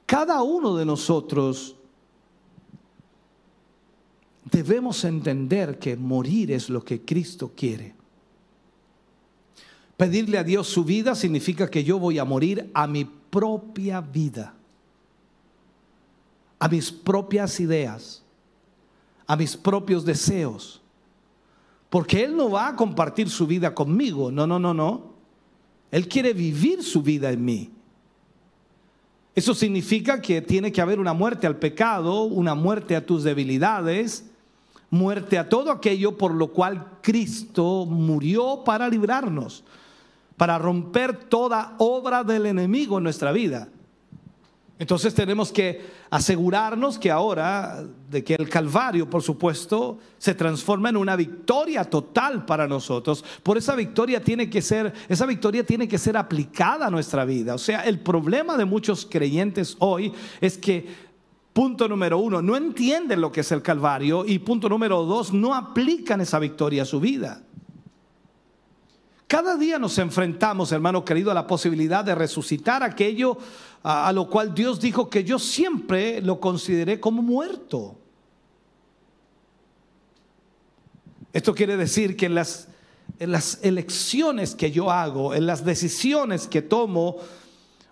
[0.07, 1.77] Cada uno de nosotros
[4.45, 7.95] debemos entender que morir es lo que Cristo quiere.
[9.99, 14.55] Pedirle a Dios su vida significa que yo voy a morir a mi propia vida,
[16.59, 18.23] a mis propias ideas,
[19.29, 20.83] a mis propios deseos.
[21.88, 25.12] Porque Él no va a compartir su vida conmigo, no, no, no, no.
[25.93, 27.71] Él quiere vivir su vida en mí.
[29.37, 34.29] Eso significa que tiene que haber una muerte al pecado, una muerte a tus debilidades,
[34.91, 39.62] muerte a todo aquello por lo cual Cristo murió para librarnos
[40.38, 43.69] para romper toda obra del enemigo en nuestra vida.
[44.79, 50.97] Entonces tenemos que asegurarnos que ahora, de que el Calvario, por supuesto, se transforma en
[50.97, 53.25] una victoria total para nosotros.
[53.43, 57.55] Por esa victoria tiene que ser, esa victoria tiene que ser aplicada a nuestra vida.
[57.55, 61.09] O sea, el problema de muchos creyentes hoy es que
[61.59, 65.57] Punto número uno, no entienden lo que es el Calvario y punto número dos, no
[65.57, 67.43] aplican esa victoria a su vida.
[69.27, 73.38] Cada día nos enfrentamos, hermano querido, a la posibilidad de resucitar aquello
[73.83, 77.97] a, lo cual Dios dijo que yo siempre lo consideré como muerto.
[81.33, 82.69] Esto quiere decir que en las,
[83.19, 87.17] en las elecciones que yo hago, en las decisiones que tomo,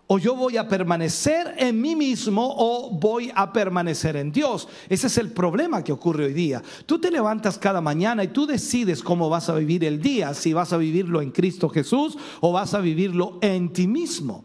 [0.08, 4.68] O yo voy a permanecer en mí mismo o voy a permanecer en Dios.
[4.88, 6.62] Ese es el problema que ocurre hoy día.
[6.86, 10.52] Tú te levantas cada mañana y tú decides cómo vas a vivir el día, si
[10.52, 14.44] vas a vivirlo en Cristo Jesús o vas a vivirlo en ti mismo.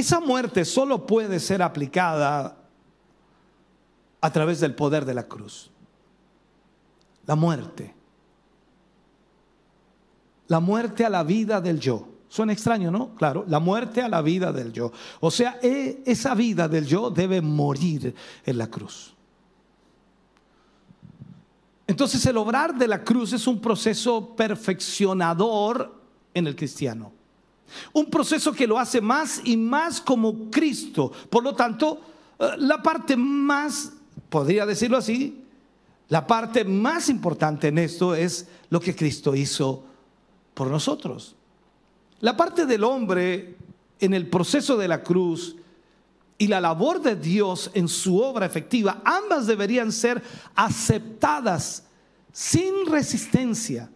[0.00, 2.56] Esa muerte solo puede ser aplicada
[4.20, 5.70] a través del poder de la cruz.
[7.26, 7.94] La muerte
[10.50, 12.08] la muerte a la vida del yo.
[12.28, 13.14] Suena extraño, ¿no?
[13.14, 14.90] Claro, la muerte a la vida del yo.
[15.20, 18.12] O sea, e, esa vida del yo debe morir
[18.44, 19.14] en la cruz.
[21.86, 25.94] Entonces el obrar de la cruz es un proceso perfeccionador
[26.34, 27.12] en el cristiano.
[27.92, 31.12] Un proceso que lo hace más y más como Cristo.
[31.28, 32.00] Por lo tanto,
[32.38, 33.92] eh, la parte más,
[34.28, 35.44] podría decirlo así,
[36.08, 39.84] la parte más importante en esto es lo que Cristo hizo
[40.54, 41.36] por nosotros.
[42.20, 43.56] La parte del hombre
[44.00, 45.56] en el proceso de la cruz
[46.36, 50.22] y la labor de Dios en su obra efectiva, ambas deberían ser
[50.54, 51.84] aceptadas
[52.32, 53.90] sin resistencia.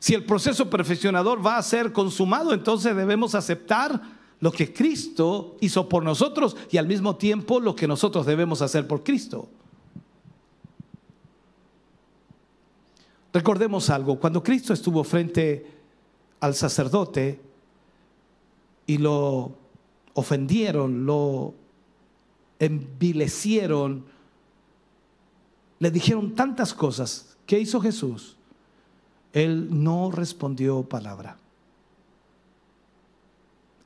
[0.00, 4.00] Si el proceso perfeccionador va a ser consumado, entonces debemos aceptar
[4.40, 8.88] lo que Cristo hizo por nosotros y al mismo tiempo lo que nosotros debemos hacer
[8.88, 9.48] por Cristo.
[13.32, 15.66] Recordemos algo, cuando Cristo estuvo frente
[16.40, 17.38] al sacerdote
[18.86, 19.52] y lo
[20.14, 21.54] ofendieron, lo
[22.58, 24.06] envilecieron,
[25.78, 27.36] le dijeron tantas cosas.
[27.44, 28.38] ¿Qué hizo Jesús?
[29.32, 31.36] Él no respondió palabra.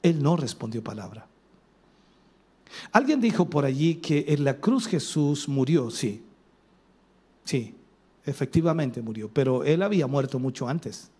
[0.02, 1.26] Él no respondió palabra.
[2.92, 6.22] Alguien dijo por allí que en la cruz Jesús murió, sí.
[7.44, 7.74] Sí,
[8.24, 11.10] efectivamente murió, pero él había muerto mucho antes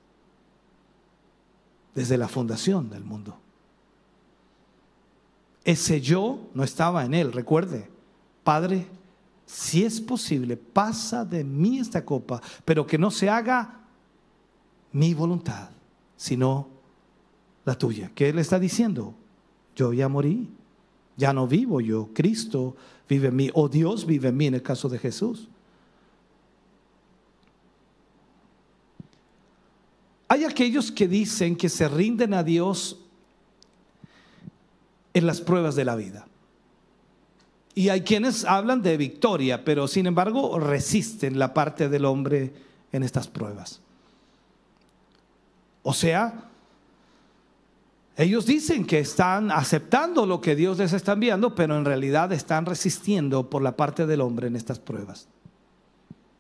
[1.94, 3.38] desde la fundación del mundo.
[5.64, 7.88] Ese yo no estaba en él, recuerde,
[8.42, 8.86] Padre,
[9.46, 13.83] si es posible, pasa de mí esta copa, pero que no se haga
[14.94, 15.70] mi voluntad,
[16.16, 16.68] sino
[17.64, 18.10] la tuya.
[18.14, 19.14] ¿Qué él está diciendo?
[19.76, 20.48] Yo ya morí,
[21.16, 22.76] ya no vivo yo, Cristo
[23.08, 25.48] vive en mí, o Dios vive en mí en el caso de Jesús.
[30.28, 33.00] Hay aquellos que dicen que se rinden a Dios
[35.12, 36.26] en las pruebas de la vida.
[37.74, 42.52] Y hay quienes hablan de victoria, pero sin embargo resisten la parte del hombre
[42.92, 43.80] en estas pruebas.
[45.84, 46.48] O sea,
[48.16, 52.64] ellos dicen que están aceptando lo que Dios les está enviando, pero en realidad están
[52.64, 55.28] resistiendo por la parte del hombre en estas pruebas.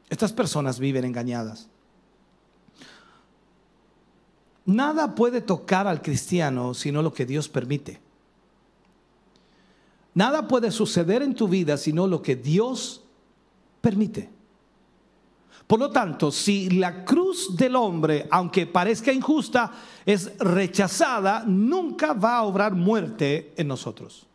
[0.08, 1.68] Estas personas viven engañadas.
[4.64, 8.00] Nada puede tocar al cristiano sino lo que Dios permite.
[10.14, 13.04] Nada puede suceder en tu vida sino lo que Dios
[13.82, 14.33] permite.
[15.66, 19.72] Por lo tanto, si la cruz del hombre, aunque parezca injusta,
[20.04, 24.26] es rechazada, nunca va a obrar muerte en nosotros.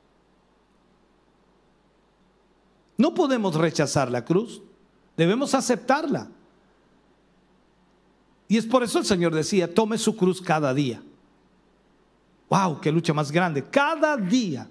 [2.97, 4.61] No podemos rechazar la cruz,
[5.15, 6.29] debemos aceptarla.
[8.47, 11.01] Y es por eso el Señor decía, tome su cruz cada día.
[12.49, 12.81] ¡Wow!
[12.81, 13.63] ¡Qué lucha más grande!
[13.63, 14.67] Cada día.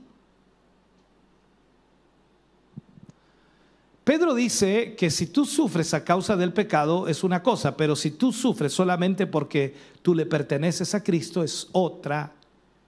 [4.08, 8.12] Pedro dice que si tú sufres a causa del pecado es una cosa, pero si
[8.12, 12.32] tú sufres solamente porque tú le perteneces a Cristo es otra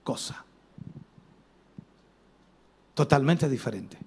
[0.03, 0.43] cosa.
[2.95, 3.99] Totalmente diferente.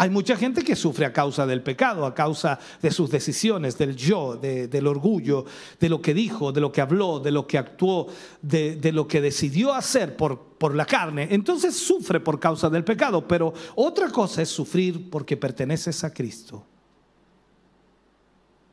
[0.00, 3.94] Hay mucha gente que sufre a causa del pecado, a causa de sus decisiones, del
[3.94, 5.44] yo, del orgullo,
[5.78, 8.06] de lo que dijo, de lo que habló, de lo que actuó,
[8.40, 11.28] de, de lo que decidió hacer por, por la carne.
[11.30, 16.64] Entonces sufre por causa del pecado, pero otra cosa es sufrir porque perteneces a Cristo.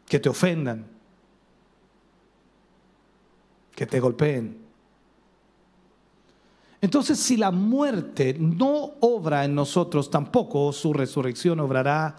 [0.07, 0.87] Que te ofendan,
[3.75, 4.66] que te golpeen,
[6.81, 12.15] entonces, si la muerte no obra en nosotros, tampoco su resurrección obrará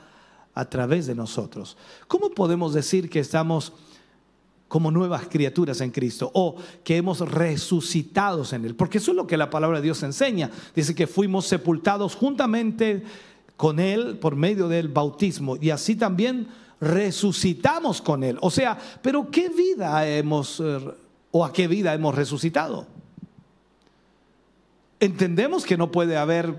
[0.55, 1.77] a través de nosotros.
[2.09, 3.73] ¿Cómo podemos decir que estamos
[4.67, 8.75] como nuevas criaturas en Cristo o que hemos resucitados en Él?
[8.75, 10.51] Porque eso es lo que la palabra de Dios enseña.
[10.75, 13.05] Dice que fuimos sepultados juntamente
[13.57, 16.49] con Él por medio del bautismo y así también
[16.81, 18.39] resucitamos con Él.
[18.41, 20.81] O sea, pero ¿qué vida hemos eh,
[21.31, 22.98] o a qué vida hemos resucitado?
[25.01, 26.55] Entendemos que no puede haber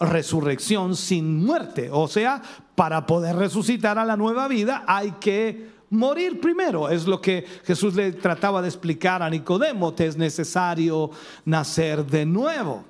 [0.00, 1.88] resurrección sin muerte.
[1.92, 2.42] O sea,
[2.74, 6.88] para poder resucitar a la nueva vida hay que morir primero.
[6.88, 9.94] Es lo que Jesús le trataba de explicar a Nicodemo.
[9.94, 11.10] Te es necesario
[11.44, 12.84] nacer de nuevo,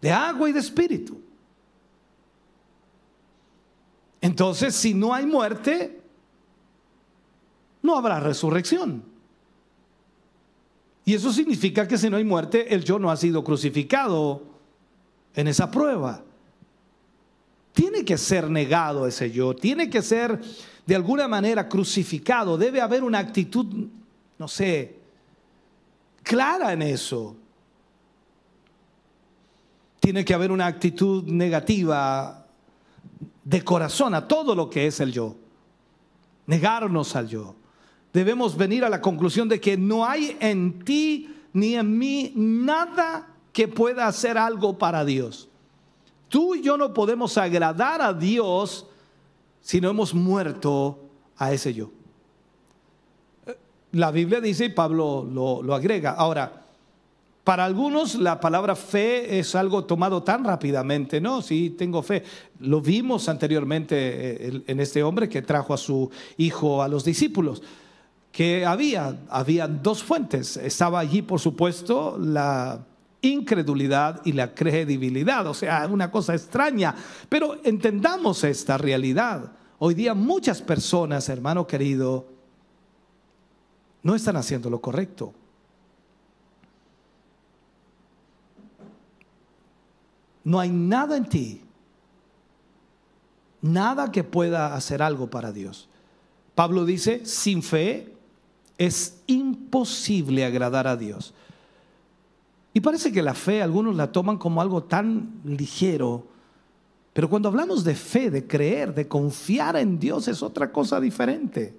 [0.00, 1.20] de agua y de espíritu.
[4.20, 6.02] Entonces, si no hay muerte,
[7.82, 9.09] no habrá resurrección.
[11.10, 14.44] Y eso significa que si no hay muerte, el yo no ha sido crucificado
[15.34, 16.22] en esa prueba.
[17.72, 20.40] Tiene que ser negado ese yo, tiene que ser
[20.86, 23.88] de alguna manera crucificado, debe haber una actitud,
[24.38, 25.00] no sé,
[26.22, 27.34] clara en eso.
[29.98, 32.46] Tiene que haber una actitud negativa
[33.42, 35.34] de corazón a todo lo que es el yo.
[36.46, 37.56] Negarnos al yo.
[38.12, 43.28] Debemos venir a la conclusión de que no hay en ti ni en mí nada
[43.52, 45.48] que pueda hacer algo para Dios.
[46.28, 48.86] Tú y yo no podemos agradar a Dios
[49.60, 50.98] si no hemos muerto
[51.36, 51.90] a ese yo.
[53.92, 56.12] La Biblia dice y Pablo lo, lo agrega.
[56.12, 56.60] Ahora,
[57.42, 61.42] para algunos la palabra fe es algo tomado tan rápidamente, ¿no?
[61.42, 62.22] Sí, tengo fe.
[62.60, 67.62] Lo vimos anteriormente eh, en este hombre que trajo a su hijo a los discípulos,
[68.32, 70.56] que había, había dos fuentes.
[70.56, 72.84] Estaba allí, por supuesto, la
[73.22, 76.94] incredulidad y la credibilidad, o sea, una cosa extraña.
[77.28, 79.52] Pero entendamos esta realidad.
[79.78, 82.26] Hoy día muchas personas, hermano querido,
[84.02, 85.34] no están haciendo lo correcto.
[90.44, 91.60] No hay nada en ti,
[93.60, 95.88] nada que pueda hacer algo para Dios.
[96.54, 98.19] Pablo dice, sin fe
[98.80, 101.34] es imposible agradar a Dios.
[102.72, 106.26] Y parece que la fe algunos la toman como algo tan ligero,
[107.12, 111.76] pero cuando hablamos de fe, de creer, de confiar en Dios es otra cosa diferente.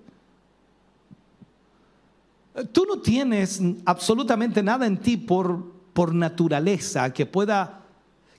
[2.72, 7.81] Tú no tienes absolutamente nada en ti por, por naturaleza que pueda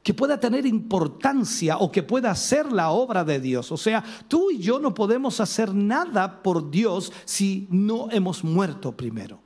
[0.03, 3.71] que pueda tener importancia o que pueda hacer la obra de Dios.
[3.71, 8.93] O sea, tú y yo no podemos hacer nada por Dios si no hemos muerto
[8.93, 9.41] primero.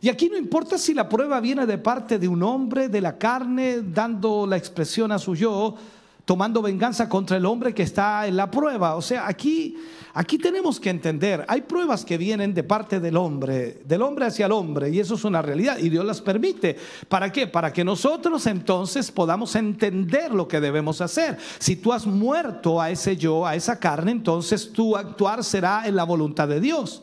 [0.00, 3.16] Y aquí no importa si la prueba viene de parte de un hombre de la
[3.16, 5.76] carne dando la expresión a su yo,
[6.24, 8.96] tomando venganza contra el hombre que está en la prueba.
[8.96, 9.76] O sea, aquí,
[10.14, 14.46] aquí tenemos que entender, hay pruebas que vienen de parte del hombre, del hombre hacia
[14.46, 16.76] el hombre, y eso es una realidad, y Dios las permite.
[17.08, 17.46] ¿Para qué?
[17.46, 21.38] Para que nosotros entonces podamos entender lo que debemos hacer.
[21.58, 25.96] Si tú has muerto a ese yo, a esa carne, entonces tu actuar será en
[25.96, 27.02] la voluntad de Dios.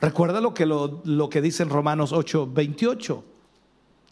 [0.00, 3.33] Recuerda lo que, lo, lo que dice en Romanos 8, 28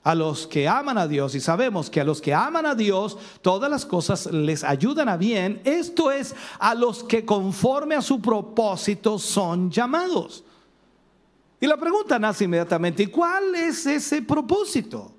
[0.04, 3.16] a los que aman a Dios y sabemos que a los que aman a Dios
[3.40, 8.20] todas las cosas les ayudan a bien, esto es a los que conforme a su
[8.20, 10.44] propósito son llamados.
[11.60, 15.12] Y la pregunta nace inmediatamente, ¿y cuál es ese propósito?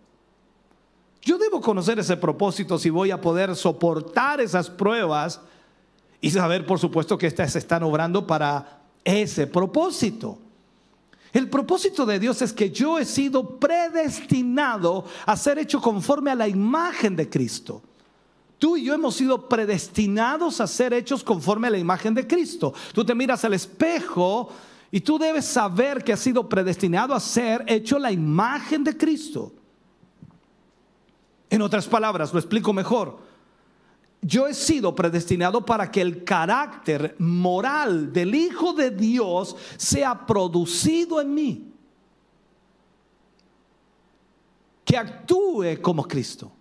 [1.21, 5.39] Yo debo conocer ese propósito si voy a poder soportar esas pruebas
[6.19, 10.37] y saber, por supuesto, que estas están obrando para ese propósito.
[11.33, 16.35] El propósito de Dios es que yo he sido predestinado a ser hecho conforme a
[16.35, 17.81] la imagen de Cristo.
[18.59, 22.71] Tú y yo hemos sido predestinados a ser hechos conforme a la imagen de Cristo.
[22.93, 24.49] Tú te miras al espejo
[24.91, 29.51] y tú debes saber que has sido predestinado a ser hecho la imagen de Cristo.
[31.49, 33.32] En otras palabras, lo explico mejor
[34.23, 41.21] yo he sido predestinado para que el carácter moral del Hijo de Dios sea producido
[41.21, 41.71] en mí.
[44.85, 46.51] Que actúe como Cristo.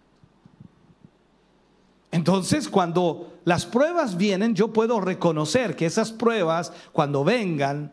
[2.11, 7.93] Entonces, cuando las pruebas vienen, yo puedo reconocer que esas pruebas, cuando vengan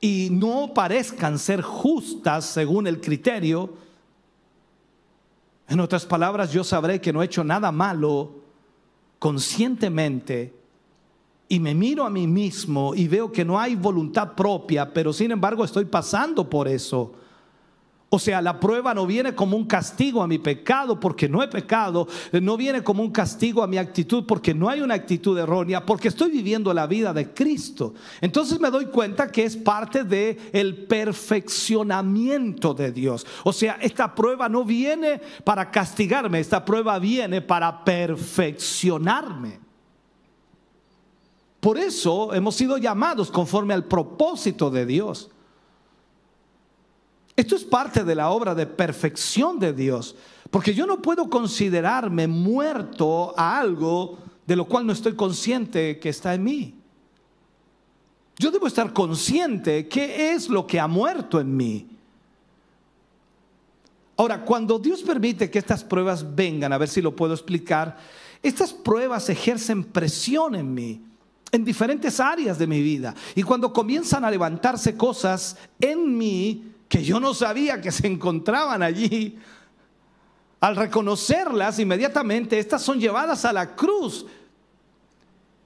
[0.00, 3.85] y no parezcan ser justas según el criterio,
[5.68, 8.34] en otras palabras, yo sabré que no he hecho nada malo
[9.18, 10.54] conscientemente
[11.48, 15.30] y me miro a mí mismo y veo que no hay voluntad propia, pero sin
[15.30, 17.12] embargo estoy pasando por eso.
[18.08, 21.48] O sea, la prueba no viene como un castigo a mi pecado porque no he
[21.48, 22.06] pecado,
[22.40, 26.06] no viene como un castigo a mi actitud porque no hay una actitud errónea, porque
[26.06, 27.94] estoy viviendo la vida de Cristo.
[28.20, 33.26] Entonces me doy cuenta que es parte de el perfeccionamiento de Dios.
[33.42, 39.58] O sea, esta prueba no viene para castigarme, esta prueba viene para perfeccionarme.
[41.58, 45.30] Por eso hemos sido llamados conforme al propósito de Dios.
[47.36, 50.16] Esto es parte de la obra de perfección de Dios,
[50.50, 56.08] porque yo no puedo considerarme muerto a algo de lo cual no estoy consciente que
[56.08, 56.74] está en mí.
[58.38, 61.86] Yo debo estar consciente qué es lo que ha muerto en mí.
[64.16, 67.98] Ahora, cuando Dios permite que estas pruebas vengan, a ver si lo puedo explicar,
[68.42, 71.02] estas pruebas ejercen presión en mí,
[71.52, 73.14] en diferentes áreas de mi vida.
[73.34, 78.82] Y cuando comienzan a levantarse cosas en mí que yo no sabía que se encontraban
[78.82, 79.38] allí,
[80.60, 84.26] al reconocerlas inmediatamente, estas son llevadas a la cruz.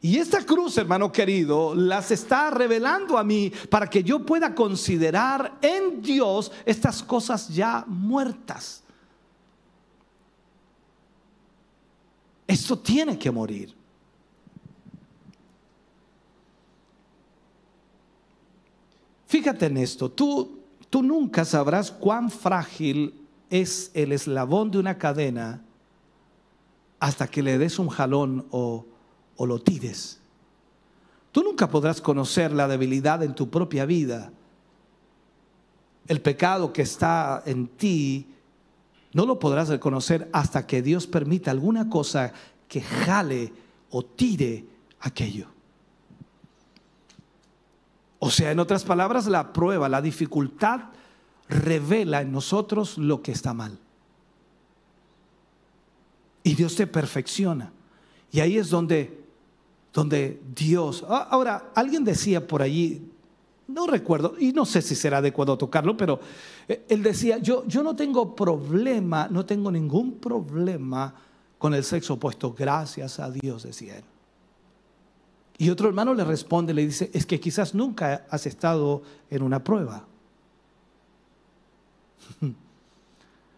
[0.03, 5.59] Y esta cruz, hermano querido, las está revelando a mí para que yo pueda considerar
[5.61, 8.83] en Dios estas cosas ya muertas.
[12.47, 13.75] Esto tiene que morir.
[19.27, 20.60] Fíjate en esto, tú,
[20.91, 23.15] tú nunca sabrás cuán frágil
[23.49, 25.63] es el eslabón de una cadena
[26.99, 28.85] hasta que le des un jalón o,
[29.39, 30.21] lo tires.
[31.33, 34.31] Tú nunca podrás conocer la debilidad en tu propia vida.
[36.07, 38.27] El pecado que está en ti
[39.15, 42.35] no lo podrás reconocer hasta que Dios permita alguna cosa
[42.69, 43.53] que jale
[43.91, 44.67] o tire
[45.01, 45.49] aquello.
[48.21, 50.83] O sea, en otras palabras, la prueba, la dificultad
[51.49, 53.79] revela en nosotros lo que está mal.
[56.43, 57.73] Y Dios te perfecciona.
[58.31, 59.25] Y ahí es donde,
[59.93, 61.05] donde Dios...
[61.09, 63.11] Ah, ahora, alguien decía por allí,
[63.67, 66.21] no recuerdo, y no sé si será adecuado tocarlo, pero
[66.69, 71.15] eh, él decía, yo, yo no tengo problema, no tengo ningún problema
[71.59, 74.05] con el sexo opuesto, gracias a Dios, decía él.
[75.61, 79.63] Y otro hermano le responde, le dice, es que quizás nunca has estado en una
[79.63, 80.07] prueba.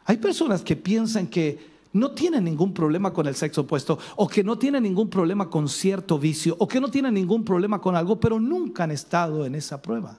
[0.07, 4.43] Hay personas que piensan que no tienen ningún problema con el sexo opuesto o que
[4.43, 8.19] no tienen ningún problema con cierto vicio o que no tienen ningún problema con algo,
[8.19, 10.19] pero nunca han estado en esa prueba.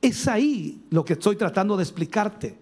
[0.00, 2.56] Es ahí lo que estoy tratando de explicarte.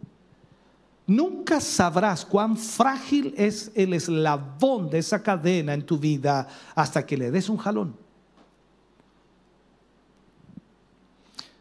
[1.06, 7.16] Nunca sabrás cuán frágil es el eslabón de esa cadena en tu vida hasta que
[7.16, 7.96] le des un jalón.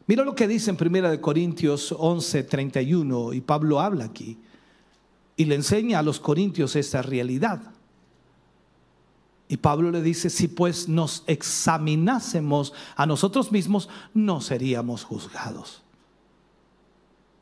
[0.07, 4.39] Mira lo que dice en 1 Corintios 11, 31, y Pablo habla aquí,
[5.35, 7.61] y le enseña a los corintios esta realidad.
[9.47, 15.84] Y Pablo le dice, si pues nos examinásemos a nosotros mismos, no seríamos juzgados.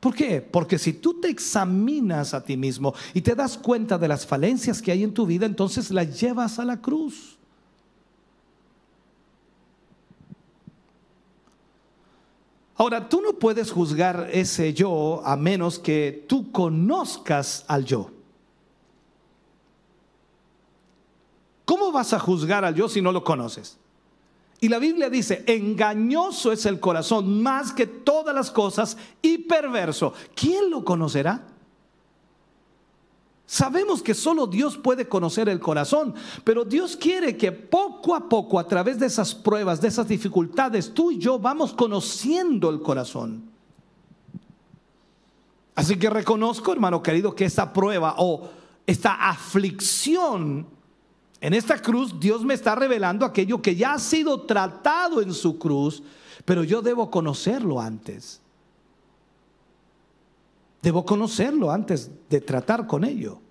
[0.03, 0.41] ¿Por qué?
[0.41, 4.81] Porque si tú te examinas a ti mismo y te das cuenta de las falencias
[4.81, 7.37] que hay en tu vida, entonces las llevas a la cruz.
[12.75, 18.11] Ahora, tú no puedes juzgar ese yo a menos que tú conozcas al yo.
[21.63, 23.77] ¿Cómo vas a juzgar al yo si no lo conoces?
[24.63, 30.13] Y la Biblia dice, engañoso es el corazón más que todas las cosas y perverso.
[30.33, 31.45] ¿Quién lo conocerá?
[33.45, 38.57] Sabemos que solo Dios puede conocer el corazón, pero Dios quiere que poco a poco,
[38.57, 43.43] a través de esas pruebas, de esas dificultades, tú y yo vamos conociendo el corazón.
[45.75, 48.47] Así que reconozco, hermano querido, que esta prueba o
[48.87, 50.67] esta aflicción
[51.43, 55.59] en esta cruz, Dios me está revelando aquello que ya ha sido tratado en su
[55.59, 56.01] cruz,
[56.45, 58.39] pero yo debo conocerlo antes.
[60.81, 63.41] Debo conocerlo antes de tratar con ello.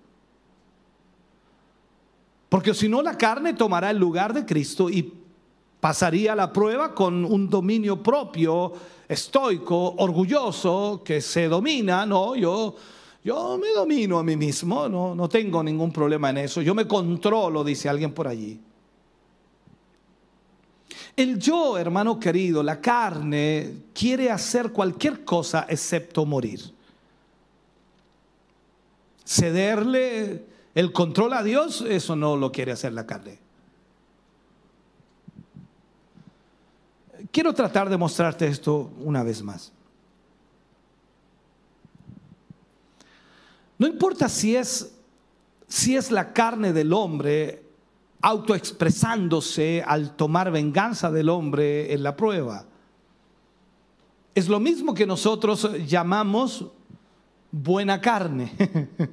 [2.49, 5.13] Porque si no, la carne tomará el lugar de Cristo y
[5.79, 8.73] pasaría la prueba con un dominio propio,
[9.07, 12.07] estoico, orgulloso, que se domina.
[12.07, 12.75] No, yo,
[13.23, 16.61] yo me domino a mí mismo, no, no tengo ningún problema en eso.
[16.61, 18.59] Yo me controlo, dice alguien por allí.
[21.15, 26.73] El yo, hermano querido, la carne, quiere hacer cualquier cosa excepto morir
[29.25, 30.45] cederle
[30.75, 33.39] el control a Dios, eso no lo quiere hacer la carne.
[37.31, 39.71] Quiero tratar de mostrarte esto una vez más.
[43.77, 44.95] No importa si es,
[45.67, 47.63] si es la carne del hombre
[48.21, 52.65] autoexpresándose al tomar venganza del hombre en la prueba.
[54.33, 56.67] Es lo mismo que nosotros llamamos
[57.51, 58.51] buena carne,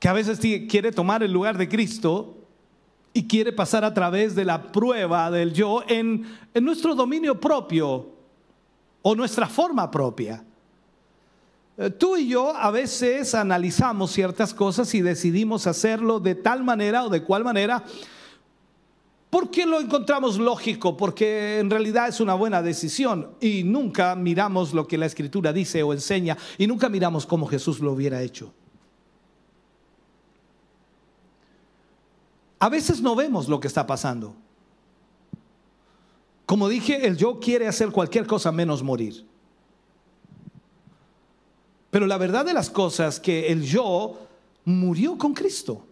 [0.00, 2.38] que a veces quiere tomar el lugar de Cristo
[3.12, 8.08] y quiere pasar a través de la prueba del yo en, nuestro dominio propio
[9.02, 10.44] o nuestra forma propia.
[11.82, 17.04] Eh, Tú y yo a veces analizamos ciertas cosas y decidimos hacerlo de tal manera
[17.04, 17.84] o de cual manera
[19.30, 24.86] porque lo encontramos lógico, porque en realidad es una buena decisión y nunca miramos lo
[24.86, 28.52] que la escritura dice o enseña y nunca miramos cómo Jesús lo hubiera hecho.
[32.58, 34.36] A veces no vemos lo que está pasando.
[36.46, 39.31] Como dije, el yo quiere hacer cualquier cosa menos morir.
[41.92, 44.18] Pero la verdad de las cosas que el yo
[44.64, 45.84] murió con Cristo.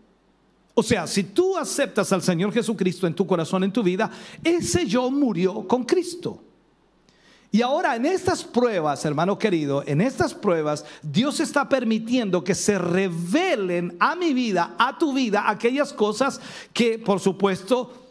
[0.73, 4.11] O sea, si tú aceptas al Señor Jesucristo en tu corazón, en tu vida,
[4.43, 6.43] ese yo murió con Cristo.
[7.53, 12.79] Y ahora en estas pruebas, hermano querido, en estas pruebas, Dios está permitiendo que se
[12.79, 16.41] revelen a mi vida, a tu vida, aquellas cosas
[16.73, 18.10] que, por supuesto,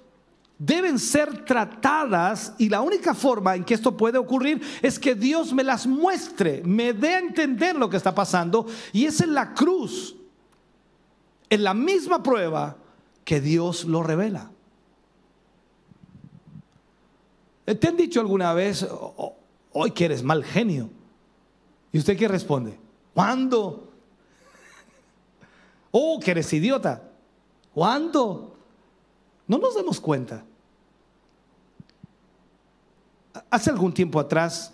[0.60, 5.54] deben ser tratadas y la única forma en que esto puede ocurrir es que Dios
[5.54, 9.54] me las muestre, me dé a entender lo que está pasando y es en la
[9.54, 10.18] cruz,
[11.50, 12.76] en la misma prueba
[13.24, 14.52] que Dios lo revela.
[17.66, 18.86] ¿Te han dicho alguna vez,
[19.72, 20.90] hoy que eres mal genio?
[21.94, 22.78] ¿Y usted qué responde?
[23.16, 23.86] ¿Cuándo?
[25.92, 27.02] Oh, que eres idiota.
[27.74, 28.56] ¿Cuándo?
[29.48, 30.46] No nos damos cuenta.
[33.50, 34.74] Hace algún tiempo atrás,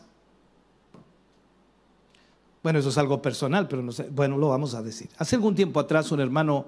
[2.63, 5.09] bueno, eso es algo personal, pero no sé, bueno, lo vamos a decir.
[5.17, 6.65] Hace algún tiempo atrás un hermano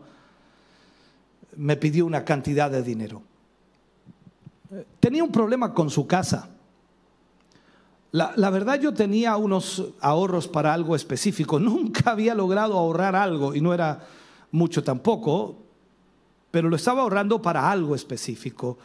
[1.56, 3.24] me pidió una cantidad de dinero.
[5.00, 6.50] Tenía un problema con su casa.
[8.12, 11.60] La, la, verdad yo tenía unos ahorros para algo específico.
[11.60, 14.06] Nunca había logrado ahorrar algo y no era
[14.52, 15.56] mucho tampoco,
[16.52, 18.78] pero lo estaba ahorrando para algo específico.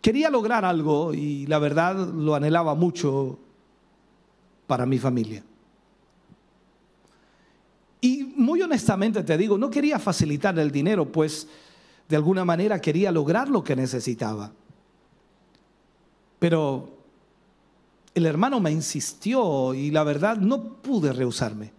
[0.00, 3.38] Quería lograr algo y la verdad lo anhelaba mucho
[4.66, 5.42] para mi familia.
[8.00, 11.48] Y muy honestamente te digo, no quería facilitar el dinero, pues
[12.08, 14.52] de alguna manera quería lograr lo que necesitaba.
[16.38, 16.90] Pero
[18.14, 21.77] el hermano me insistió y la verdad no pude rehusarme.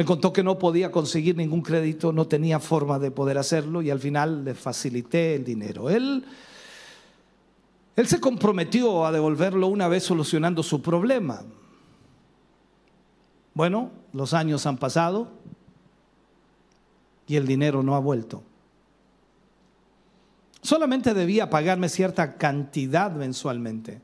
[0.00, 3.90] Me contó que no podía conseguir ningún crédito, no tenía forma de poder hacerlo y
[3.90, 5.90] al final le facilité el dinero.
[5.90, 6.24] Él,
[7.96, 11.42] él se comprometió a devolverlo una vez solucionando su problema.
[13.52, 15.28] Bueno, los años han pasado
[17.26, 18.42] y el dinero no ha vuelto.
[20.62, 24.00] Solamente debía pagarme cierta cantidad mensualmente,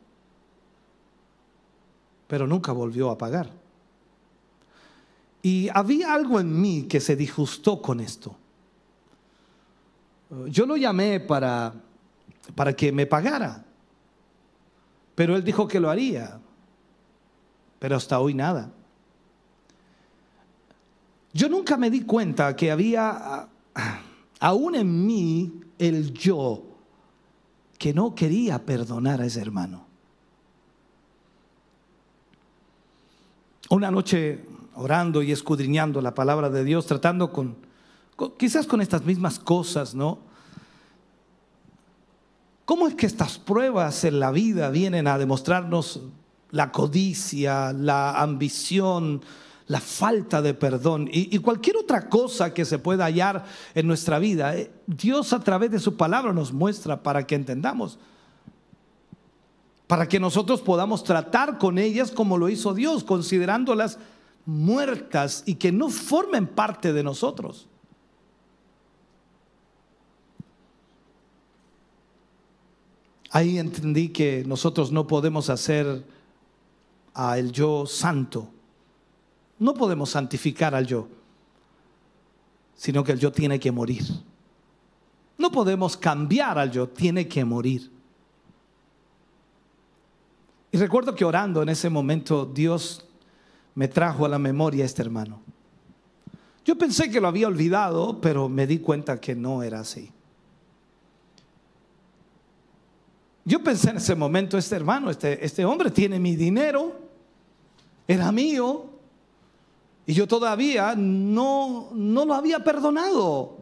[2.27, 3.66] pero nunca volvió a pagar.
[5.47, 8.37] Y había algo en mí que se disgustó con esto.
[10.49, 11.73] Yo lo llamé para,
[12.57, 13.65] para que me pagara,
[15.15, 16.41] pero él dijo que lo haría,
[17.79, 18.73] pero hasta hoy nada.
[21.33, 23.49] Yo nunca me di cuenta que había
[24.41, 26.65] aún en mí el yo
[27.79, 29.87] que no quería perdonar a ese hermano.
[33.71, 37.57] Una noche orando y escudriñando la palabra de Dios, tratando con,
[38.37, 40.19] quizás con estas mismas cosas, ¿no?
[42.65, 46.01] ¿Cómo es que estas pruebas en la vida vienen a demostrarnos
[46.51, 49.23] la codicia, la ambición,
[49.69, 54.57] la falta de perdón y, cualquier otra cosa que se pueda hallar en nuestra vida?
[54.57, 57.99] Eh, Dios a través de su palabra nos muestra para que entendamos
[59.87, 63.99] para que nosotros podamos tratar con ellas como lo hizo Dios, considerándolas
[64.47, 67.69] muertas y que no formen parte de nosotros.
[73.31, 76.07] Ahí entendí que nosotros no podemos hacer
[77.13, 78.49] a el yo santo.
[79.59, 81.09] No podemos santificar al yo,
[82.77, 84.05] sino que el yo tiene que morir.
[85.39, 87.91] No podemos cambiar al yo, tiene que morir.
[90.73, 93.06] Y recuerdo que orando en ese momento Dios
[93.77, 95.41] me trajo a la memoria este hermano.
[96.65, 100.11] Yo pensé que lo había olvidado, pero me di cuenta que no era así.
[103.45, 106.99] Yo pensé en ese momento, este hermano, este, este hombre tiene mi dinero,
[108.09, 108.87] era mío,
[110.07, 113.59] y yo todavía no, no lo había perdonado.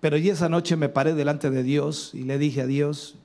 [0.00, 3.16] Pero y esa noche me paré delante de Dios y le dije a Dios,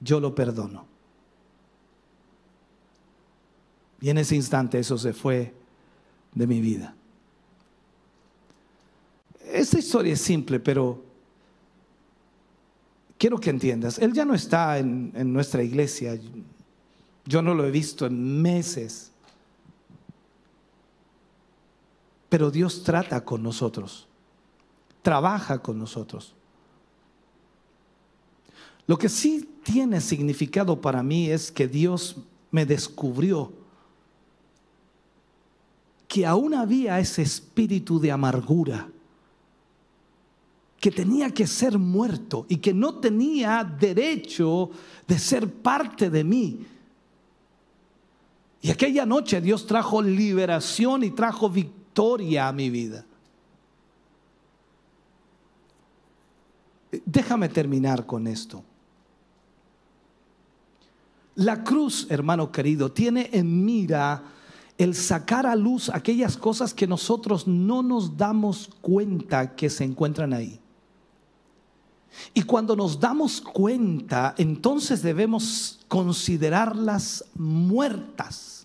[0.00, 0.86] yo lo perdono.
[4.00, 5.54] Y en ese instante eso se fue
[6.34, 6.94] de mi vida.
[9.44, 11.02] Esta historia es simple, pero
[13.16, 16.18] quiero que entiendas, Él ya no está en, en nuestra iglesia.
[17.24, 19.10] Yo no lo he visto en meses.
[22.28, 24.06] Pero Dios trata con nosotros,
[25.02, 26.34] trabaja con nosotros.
[28.88, 32.16] Lo que sí tiene significado para mí es que Dios
[32.50, 33.52] me descubrió
[36.08, 38.88] que aún había ese espíritu de amargura
[40.80, 44.70] que tenía que ser muerto y que no tenía derecho
[45.06, 46.66] de ser parte de mí.
[48.62, 53.04] Y aquella noche Dios trajo liberación y trajo victoria a mi vida.
[57.04, 58.64] Déjame terminar con esto.
[61.38, 64.24] La cruz, hermano querido, tiene en mira
[64.76, 70.32] el sacar a luz aquellas cosas que nosotros no nos damos cuenta que se encuentran
[70.32, 70.58] ahí.
[72.34, 78.57] Y cuando nos damos cuenta, entonces debemos considerarlas muertas.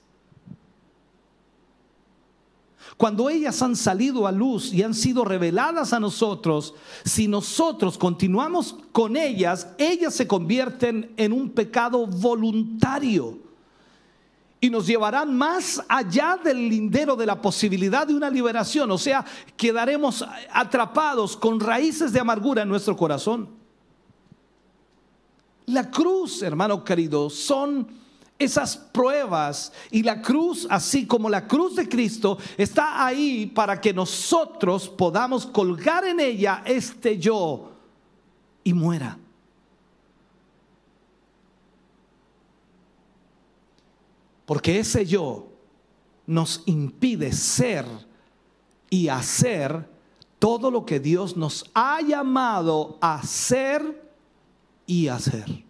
[2.98, 8.76] Cuando ellas han salido a luz y han sido reveladas a nosotros, si nosotros continuamos
[8.91, 13.39] con ellas, ellas se convierten en un pecado voluntario
[14.64, 18.89] y nos llevarán más allá del lindero de la posibilidad de una liberación.
[18.91, 19.26] O sea,
[19.58, 20.24] quedaremos
[20.54, 23.50] atrapados con raíces de amargura en nuestro corazón.
[25.66, 28.03] La cruz, hermano querido, son
[28.40, 33.94] esas pruebas y la cruz, así como la cruz de Cristo, está ahí para que
[33.94, 37.72] nosotros podamos colgar en ella este yo
[38.64, 39.18] y muera.
[44.46, 45.48] Porque ese yo
[46.26, 47.86] nos impide ser
[48.90, 49.90] y hacer
[50.38, 54.12] todo lo que Dios nos ha llamado a ser
[54.86, 55.64] y hacer.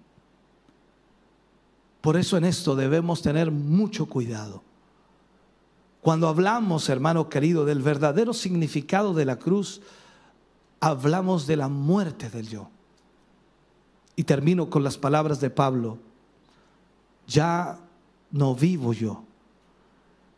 [2.03, 4.61] Por eso en esto debemos tener mucho cuidado.
[6.01, 9.79] Cuando hablamos, hermano querido, del verdadero significado de la cruz,
[10.81, 12.69] hablamos de la muerte del yo.
[14.17, 15.97] Y termino con las palabras de Pablo.
[17.25, 17.79] Ya
[18.31, 19.23] no vivo yo,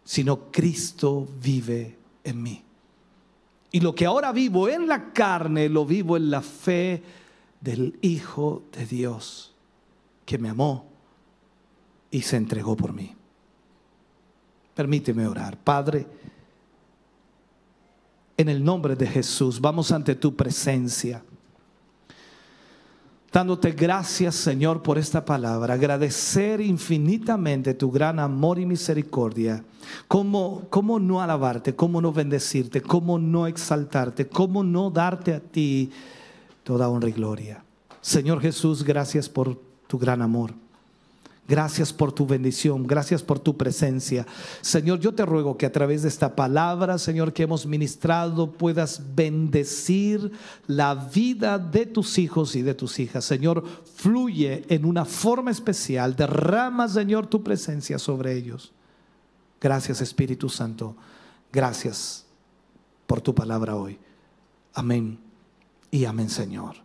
[0.03, 2.63] sino Cristo vive en mí.
[3.71, 7.01] Y lo que ahora vivo en la carne, lo vivo en la fe
[7.59, 9.55] del Hijo de Dios,
[10.27, 10.93] que me amó
[12.11, 13.15] y se entregó por mí.
[14.73, 15.57] Permíteme orar.
[15.57, 16.05] Padre,
[18.37, 21.23] en el nombre de Jesús, vamos ante tu presencia
[23.35, 29.61] dándote gracias, Señor, por esta palabra, agradecer infinitamente tu gran amor y misericordia.
[30.07, 31.75] ¿Cómo, cómo no alabarte?
[31.75, 32.79] ¿Cómo no bendecirte?
[32.79, 34.25] ¿Cómo no exaltarte?
[34.29, 35.91] ¿Cómo no darte a ti
[36.63, 37.61] toda honra y gloria?
[37.99, 40.53] Señor Jesús, gracias por tu gran amor.
[41.47, 44.25] Gracias por tu bendición, gracias por tu presencia.
[44.61, 49.01] Señor, yo te ruego que a través de esta palabra, Señor, que hemos ministrado, puedas
[49.13, 50.31] bendecir
[50.65, 53.25] la vida de tus hijos y de tus hijas.
[53.25, 53.63] Señor,
[53.95, 58.73] fluye en una forma especial, derrama, Señor, tu presencia sobre ellos.
[59.61, 60.95] Gracias, Espíritu Santo.
[61.51, 62.25] Gracias
[63.05, 63.99] por tu palabra hoy.
[64.73, 65.19] Amén
[65.91, 66.84] y amén, Señor.